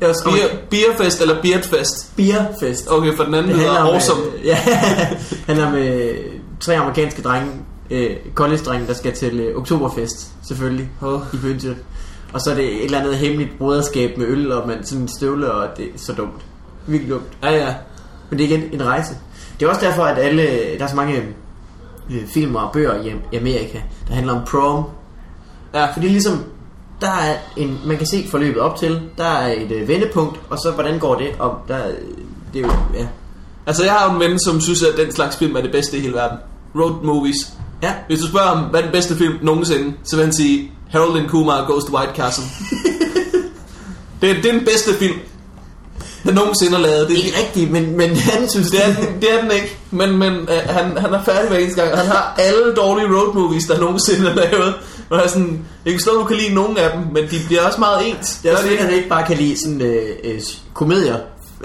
[0.03, 2.15] Har også Beer, beerfest eller beardfest?
[2.15, 2.91] Beerfest.
[2.91, 4.21] Okay, for den anden hedder om, awesome.
[4.21, 4.55] øh, ja,
[5.45, 6.15] han er med
[6.59, 7.51] tre amerikanske drenge,
[7.91, 11.21] øh, college-drenge, der skal til øh, Oktoberfest, selvfølgelig, Åh.
[11.33, 11.75] i München.
[12.33, 15.47] Og så er det et eller andet hemmeligt broderskab med øl, og man sådan støvler,
[15.47, 16.41] og det er så dumt.
[16.87, 17.27] Virkelig dumt.
[17.43, 17.73] Ja, ja.
[18.29, 19.17] Men det er igen en rejse.
[19.59, 20.43] Det er også derfor, at alle,
[20.77, 21.23] der er så mange
[22.11, 23.77] øh, film og bøger i, i Amerika,
[24.07, 24.83] der handler om prom.
[25.73, 26.43] Ja, Fordi ligesom,
[27.01, 30.57] der er en, man kan se forløbet op til, der er et øh, vendepunkt, og
[30.57, 31.93] så hvordan går det, og der, øh,
[32.53, 33.07] det er jo, ja.
[33.67, 35.97] altså jeg har jo en ven, som synes, at den slags film er det bedste
[35.97, 36.37] i hele verden.
[36.75, 37.53] Road movies.
[37.81, 40.71] Ja, Hvis du spørger ham, hvad er den bedste film nogensinde, så vil han sige,
[40.91, 42.43] Harold and Kumar Goes to White Castle.
[44.21, 45.19] det, er, det er den bedste film,
[46.25, 47.09] der nogensinde er lavet.
[47.09, 50.17] Det, ikke rigtigt, men, men han synes, det, er den, det er den ikke, men,
[50.17, 51.97] men uh, han, han er færdig hver eneste gang.
[51.97, 54.73] Han har alle dårlige road movies, der nogensinde er lavet.
[55.09, 57.39] Og jeg, sådan, jeg kan forstå, at du kan lide nogle af dem, men de
[57.47, 58.39] bliver også meget ens.
[58.43, 60.41] Det er også fedt, at han ikke bare kan lide sådan øh, øh,
[60.73, 61.17] komedier.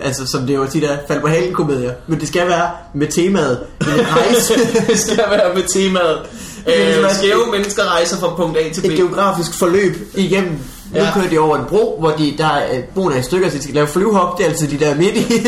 [0.02, 1.92] Altså, som det jo tit er, fald på halen komedier.
[2.06, 3.60] Men det skal være med temaet.
[3.80, 3.86] En
[4.16, 4.54] rejse.
[4.88, 6.18] det skal være med temaet.
[6.66, 8.84] Ligesom, Øh, at- skæve mennesker rejser fra punkt A til B.
[8.84, 10.50] et geografisk forløb igennem.
[10.52, 10.58] Nu
[11.00, 11.10] Ja.
[11.14, 13.62] kører de over en bro, hvor de, der er, broen er i stykker, så de
[13.62, 14.38] skal lave flyvehop.
[14.38, 15.22] Det er altid de der midt i.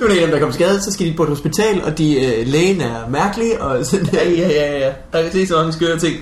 [0.00, 2.24] nu er der en der kommer skade, så skal de på et hospital, og de,
[2.26, 3.60] øh, lægen er mærkelig.
[3.62, 4.22] Og sådan der.
[4.22, 4.92] Ja, ja, ja.
[5.12, 6.16] Der kan se så mange skøre ting.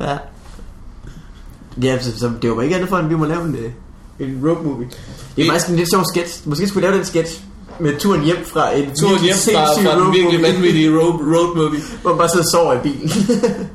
[0.00, 0.16] Ja.
[1.82, 3.70] Ja, så, så det jo ikke andet for, end vi må lave en, øh,
[4.28, 4.86] en road movie.
[5.36, 6.48] Det er En- faktisk en lidt sjov sketch.
[6.48, 7.40] Måske skulle vi lave den sketch
[7.80, 11.80] med turen hjem fra en Turen hjem fra, fra den virkelig vanvittige road, road movie.
[12.02, 13.10] Hvor man bare sidder og sover i bilen.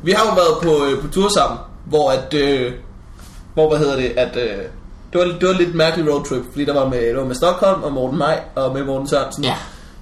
[0.03, 2.71] Vi har jo været på, øh, på tur sammen, hvor at, øh,
[3.53, 4.57] hvor hvad hedder det, at øh,
[5.13, 7.83] det, var, det var lidt mærkelig roadtrip, fordi der var med, det var med Stockholm
[7.83, 9.43] og Morten Maj og med Morten Sørensen.
[9.43, 9.55] ja.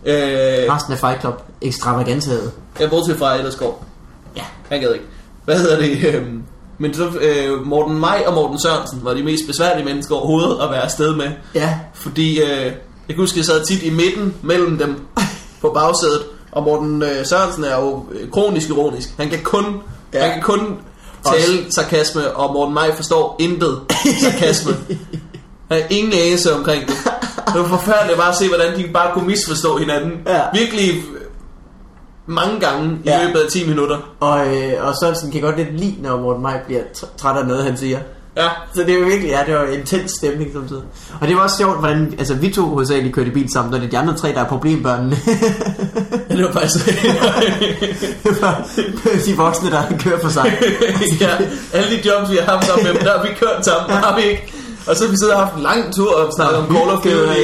[0.06, 1.42] Øh, Resten af Fight Club.
[1.62, 2.52] Extravaganzaet.
[2.80, 3.86] jeg bortset fra Ellerskov.
[4.36, 4.42] Ja.
[4.70, 5.06] Han gad ikke.
[5.46, 6.06] Hvad hedder det?
[6.16, 6.26] Øh,
[6.78, 10.72] men så øh, Morten Maj og Morten Sørensen var de mest besværlige mennesker overhovedet at
[10.72, 11.28] være afsted med.
[11.56, 11.80] Ja.
[11.94, 12.72] Fordi øh, jeg
[13.08, 14.96] kan huske, jeg sad tit i midten mellem dem
[15.62, 16.22] på bagsædet.
[16.52, 19.10] Og Morten øh, Sørensen er jo øh, kronisk ironisk.
[19.18, 19.66] Han kan kun,
[20.14, 20.20] Ja.
[20.20, 20.24] ja.
[20.26, 20.78] han kan kun
[21.26, 23.80] tale sarkasme, og Morten Maj forstår intet
[24.22, 24.74] sarkasme.
[25.72, 26.96] Han har ingen anelse omkring det.
[27.54, 30.12] Det var forfærdeligt bare at se, hvordan de bare kunne misforstå hinanden.
[30.28, 30.42] Ja.
[30.54, 31.04] Virkelig
[32.26, 33.26] mange gange i Ja.
[33.26, 33.98] løbet af 10 minutter.
[34.20, 37.46] Og, øh, og Sørensen kan godt lidt lide, når Morten Maj bliver tr- træt af
[37.46, 38.00] noget, han siger.
[38.38, 40.84] Ja, Så det er jo virkelig, ja, det var en intens stemning samtidig.
[41.22, 43.80] Og det var også sjovt, hvordan, altså vi to hovedsageligt kørte i bil sammen, og
[43.80, 45.18] det er de andre tre, der er problembørnene.
[46.30, 46.86] det var faktisk...
[48.24, 48.68] Det var
[49.26, 50.58] de voksne, der kører for sig.
[51.22, 51.30] ja,
[51.74, 54.16] alle de jobs, vi har haft sammen med dem, der har vi kørt sammen, har
[54.16, 54.54] vi ikke.
[54.88, 56.98] Og så har vi siddet og haft en lang tur og snakket om Call of
[57.04, 57.40] Duty.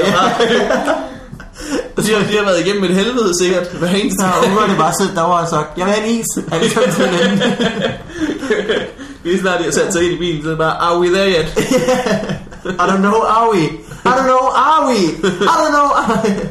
[1.97, 4.93] De, har, de har været igennem et helvede sikkert hver eneste Så har ungerne bare
[4.99, 6.25] siddet derovre og sagt, jeg vil have en is.
[6.73, 7.41] Sammen til hinanden.
[9.25, 11.07] Lige snart de har sat sig ind i bilen, så er det bare, are we
[11.07, 11.47] there yet?
[12.81, 13.63] I don't know, are we?
[14.05, 14.97] I don't know, are we?
[15.23, 16.49] I don't know, are we?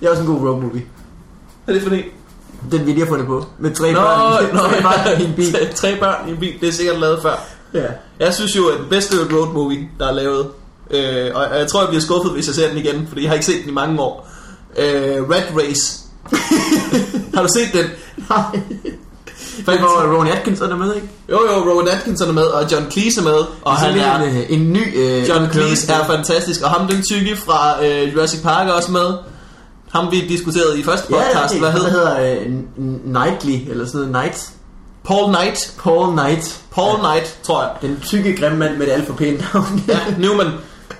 [0.00, 0.82] Det er også en god road movie.
[1.64, 2.04] Hvad er det for en?
[2.70, 3.46] Den vi lige har fundet på.
[3.58, 5.52] Med tre Nå, børn, nå, tre børn i en bil.
[5.52, 7.34] Tre, tre børn i en bil, det er sikkert lavet før.
[7.74, 7.86] Ja.
[8.20, 10.46] Jeg synes jo, at den bedste road movie, der er lavet,
[10.90, 13.34] øh, og jeg tror, jeg bliver skuffet, hvis jeg ser den igen, fordi jeg har
[13.34, 14.28] ikke set den i mange år.
[14.78, 15.98] Øh, Red Race.
[17.34, 17.90] har du set den?
[18.28, 18.60] Nej.
[19.56, 21.08] Det var Ron Atkinson der med, ikke?
[21.30, 24.16] Jo, jo, Rowan Atkinson er med, og John Cleese er med, og han er...
[24.22, 24.98] en, øh, en ny...
[24.98, 28.92] Øh, John Cleese er fantastisk, og ham den tykke fra øh, Jurassic Park er også
[28.92, 29.12] med.
[29.90, 32.46] Ham vi diskuterede i første Ja, podcast, det, hvad hvad hed hedder øh,
[33.04, 34.50] Knightley, eller sådan noget, Knight.
[35.04, 35.72] Paul Knight.
[35.82, 36.60] Paul Knight.
[36.74, 37.70] Paul Knight, tror jeg.
[37.82, 39.84] Den tykke grimme mand med det alt for pæne navn.
[39.88, 40.46] Ja, Newman.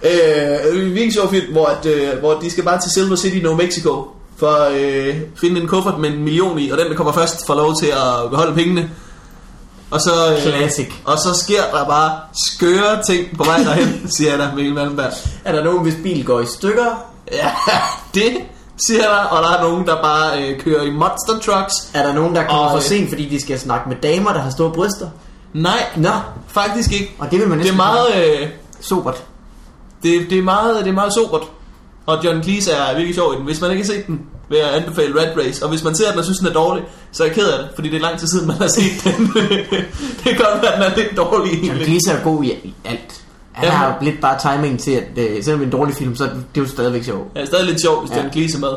[0.03, 3.37] Øh, en virkelig sjov film, hvor, at, øh, hvor de skal bare til Silver City,
[3.37, 4.07] New Mexico,
[4.43, 7.47] for at øh, finde en kuffert med en million i, og den, der kommer først,
[7.47, 8.91] får lov til at beholde pengene.
[9.91, 10.89] Og så, øh, Classic.
[11.05, 12.11] og så sker der bare
[12.51, 15.13] skøre ting på vej derhen, siger der Mikkel Malmberg.
[15.45, 17.05] er der nogen, hvis bil går i stykker?
[17.33, 17.51] Ja,
[18.15, 18.33] det
[18.89, 21.75] siger der, og der er nogen, der bare øh, kører i monster trucks.
[21.95, 24.33] Er der nogen, der kommer Og, for øh, sent, fordi de skal snakke med damer,
[24.33, 25.09] der har store bryster?
[25.55, 26.11] Nej, Nå,
[26.49, 27.15] faktisk ikke.
[27.19, 28.49] og det vil man Det er meget, øh,
[28.81, 29.23] sobert.
[30.03, 31.43] det, det, er meget, det er meget sobert.
[32.07, 33.45] Og John Cleese er virkelig sjov i den.
[33.45, 34.21] Hvis man ikke har set den,
[34.53, 35.65] vil jeg anbefale Red Race.
[35.65, 37.59] Og hvis man ser den og synes, den er dårlig, så er jeg ked af
[37.59, 39.27] det, fordi det er lang tid siden, man har set den.
[40.25, 41.87] det kan godt være, at den er lidt dårlig egentlig.
[41.87, 43.21] Cleese er god i alt.
[43.53, 43.71] Han Ja.
[43.71, 46.29] har lidt bare timing til, at øh, selvom det er en dårlig film, så er
[46.29, 47.29] det det er jo stadigvæk sjovt.
[47.35, 48.31] Ja, det er stadig lidt sjovt, hvis Ja.
[48.33, 48.69] Cleese er med.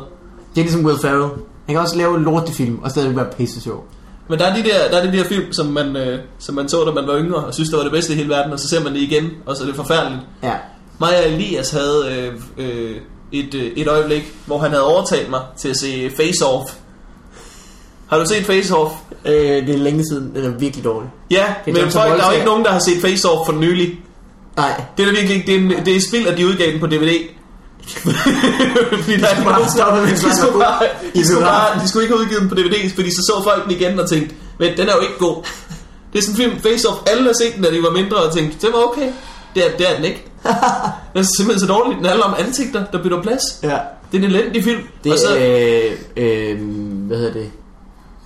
[0.55, 1.23] Det er ligesom Will Ferrell.
[1.65, 3.85] Han kan også lave lortefilm, og stadigvæk være pisse sjov.
[4.29, 6.69] Men der er de der, der, er de der film, som man, øh, som man
[6.69, 8.59] så, da man var yngre, og synes, det var det bedste i hele verden, og
[8.59, 10.21] så ser man det igen, og så er det forfærdeligt.
[10.43, 10.53] Ja.
[10.99, 12.95] Og Elias havde øh, øh,
[13.31, 16.71] et, øh, et øjeblik, hvor han havde overtalt mig til at se Face Off.
[18.07, 18.93] Har du set Face Off?
[19.25, 19.33] Øh,
[19.67, 21.09] det er længe siden, den er virkelig dårlig.
[21.31, 23.53] Ja, Det men folk, der er jo ikke nogen, der har set Face Off for
[23.53, 23.99] nylig.
[24.57, 25.47] Nej, Det er virkelig ikke.
[25.47, 27.13] Det er, en, det er spild, at de udgav den på DVD.
[29.01, 31.87] fordi der er ikke nogen, stoppe, der, mens de, skulle bare, de, skulle bare, de
[31.89, 34.35] skulle ikke have udgivet den på DVD, fordi så så folk den igen og tænkte,
[34.59, 35.35] men den er jo ikke god.
[36.13, 38.17] Det er sådan en film, Face Off, alle har set den, da de var mindre,
[38.17, 39.11] og tænkte, det var okay.
[39.55, 40.25] Det er, det er den ikke.
[41.13, 41.97] Den er simpelthen så dårlig.
[41.97, 43.43] Den handler om ansigter, der bytter plads.
[43.63, 43.77] ja.
[44.11, 44.79] Det er en elendig film.
[45.03, 45.79] Det og så, er,
[46.17, 46.59] øh, øh,
[47.07, 47.51] hvad hedder det?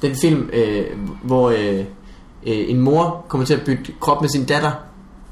[0.01, 0.85] Den film, øh,
[1.23, 1.85] hvor øh, øh,
[2.43, 4.71] en mor kommer til at bytte krop med sin datter,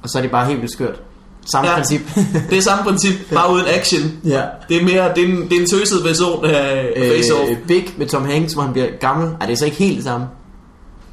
[0.04, 1.02] og så er det bare helt vildt skørt.
[1.46, 1.76] Samme Ja.
[1.76, 2.02] princip.
[2.50, 4.02] det er samme princip, bare uden action.
[4.26, 4.42] ja.
[4.70, 7.50] Det er mere, det er en, det er en tøset version af Face Off.
[7.52, 9.30] Øh, Big med Tom Hanks, hvor han bliver gammel.
[9.40, 10.28] Ej, det er så ikke helt det samme.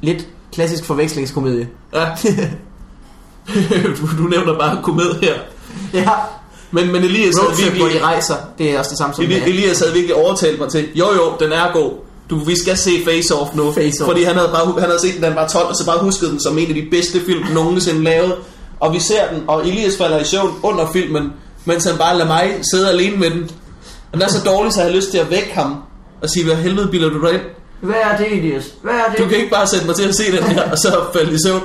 [0.01, 1.67] Lidt klassisk forvekslingskomedie.
[1.93, 2.05] Ja.
[3.97, 5.33] du, du nævner bare komedie her.
[5.93, 6.09] Ja.
[6.71, 9.23] Men, men Elias havde Roadtrip, hvor virkelig, de rejser, det er også det samme som
[9.25, 11.91] Eli- Elias havde virkelig overtalt mig til, jo jo, den er god.
[12.29, 13.71] Du, vi skal se Face Off nu.
[13.71, 14.09] Face Off.
[14.09, 15.97] Fordi han havde, bare, han havde set den, da han var 12, og så bare
[15.99, 18.35] husket den som en af de bedste film, nogensinde lavet.
[18.79, 21.33] Og vi ser den, og Elias falder i søvn under filmen,
[21.65, 23.43] mens han bare lader mig sidde alene med den.
[24.11, 25.75] Og den er så dårlig, så jeg har lyst til at vække ham
[26.21, 27.41] og sige, hvad helvede bilder du dig ind?
[27.81, 28.63] Hvad er det, Elias?
[28.81, 29.19] Hvad er det?
[29.19, 31.37] Du kan ikke bare sætte mig til at se den her, og så falde i
[31.45, 31.61] søvn.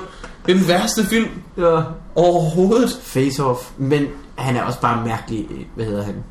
[0.46, 1.80] Det er den værste film Ja.
[2.14, 3.00] overhovedet.
[3.02, 3.70] Face Off.
[3.78, 4.06] Men
[4.38, 5.46] han er også bare mærkelig.
[5.74, 6.24] Hvad hedder han?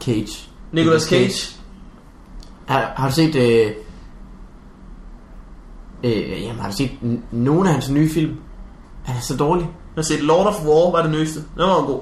[0.00, 0.48] Cage.
[0.72, 1.56] Nicolas Cage.
[2.66, 3.34] Har, har du set...
[3.34, 3.70] Øh,
[6.04, 6.90] øh, jamen, har du set
[7.32, 8.36] nogle af hans nye film?
[9.04, 9.62] Han er så dårlig.
[9.64, 11.38] Jeg har set Lord of War, var det nyeste.
[11.40, 12.00] Den var en god.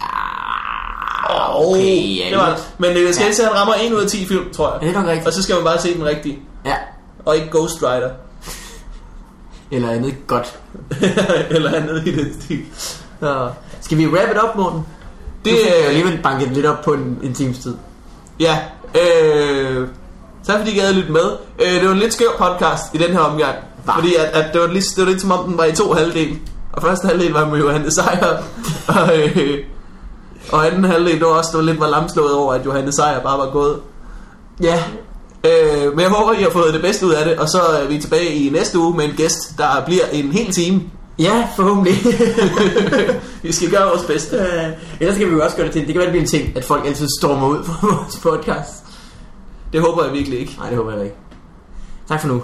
[0.00, 2.74] Ah, okay, ja, det var det.
[2.78, 3.48] Men Nicolas Cage, ja.
[3.48, 4.80] han rammer 1 ud af 10 film, tror Er jeg.
[4.82, 5.34] det nok Og rigtigt?
[5.34, 6.38] så skal man bare se den rigtige.
[6.64, 6.74] Ja.
[7.24, 8.10] Og ikke Ghost Rider.
[9.70, 10.58] Eller andet godt.
[11.50, 12.60] Eller andet i den stil.
[13.20, 13.50] Så,
[13.80, 14.86] skal vi wrap it up, Morten?
[15.44, 17.74] Det er jo alligevel banket lidt op på en, en times tid.
[18.40, 18.58] Ja.
[18.94, 19.88] Øh,
[20.46, 21.36] tak fordi I gad lytte med.
[21.58, 23.56] Øh, det var en lidt skør podcast i den her omgang.
[23.84, 23.92] Hva?
[23.92, 25.92] Fordi at, at det, var lidt, det var lidt som om den var i to
[25.92, 26.38] halvdele.
[26.72, 28.36] Og første halvdel var med Johannes Sejer.
[28.98, 29.64] og, øh,
[30.52, 33.20] og anden halvdel, det var også det var lidt var lamslået over, at Johannes Sejer
[33.20, 33.80] bare var gået.
[34.62, 34.82] Ja.
[35.44, 37.88] Øh, men jeg håber, I har fået det bedste ud af det, og så er
[37.88, 40.82] vi tilbage i næste uge med en gæst, der bliver en hel time.
[41.18, 41.94] Ja, forhåbentlig.
[43.42, 44.36] Vi skal gøre vores bedste.
[44.36, 44.64] Øh,
[45.00, 46.56] Ellers kan vi jo også gøre det til, det kan være, det bliver en ting,
[46.56, 48.84] at folk altid stormer ud på vores podcast.
[49.72, 50.56] Det håber jeg virkelig ikke.
[50.58, 51.16] Nej, det håber jeg ikke.
[52.08, 52.42] Tak for nu.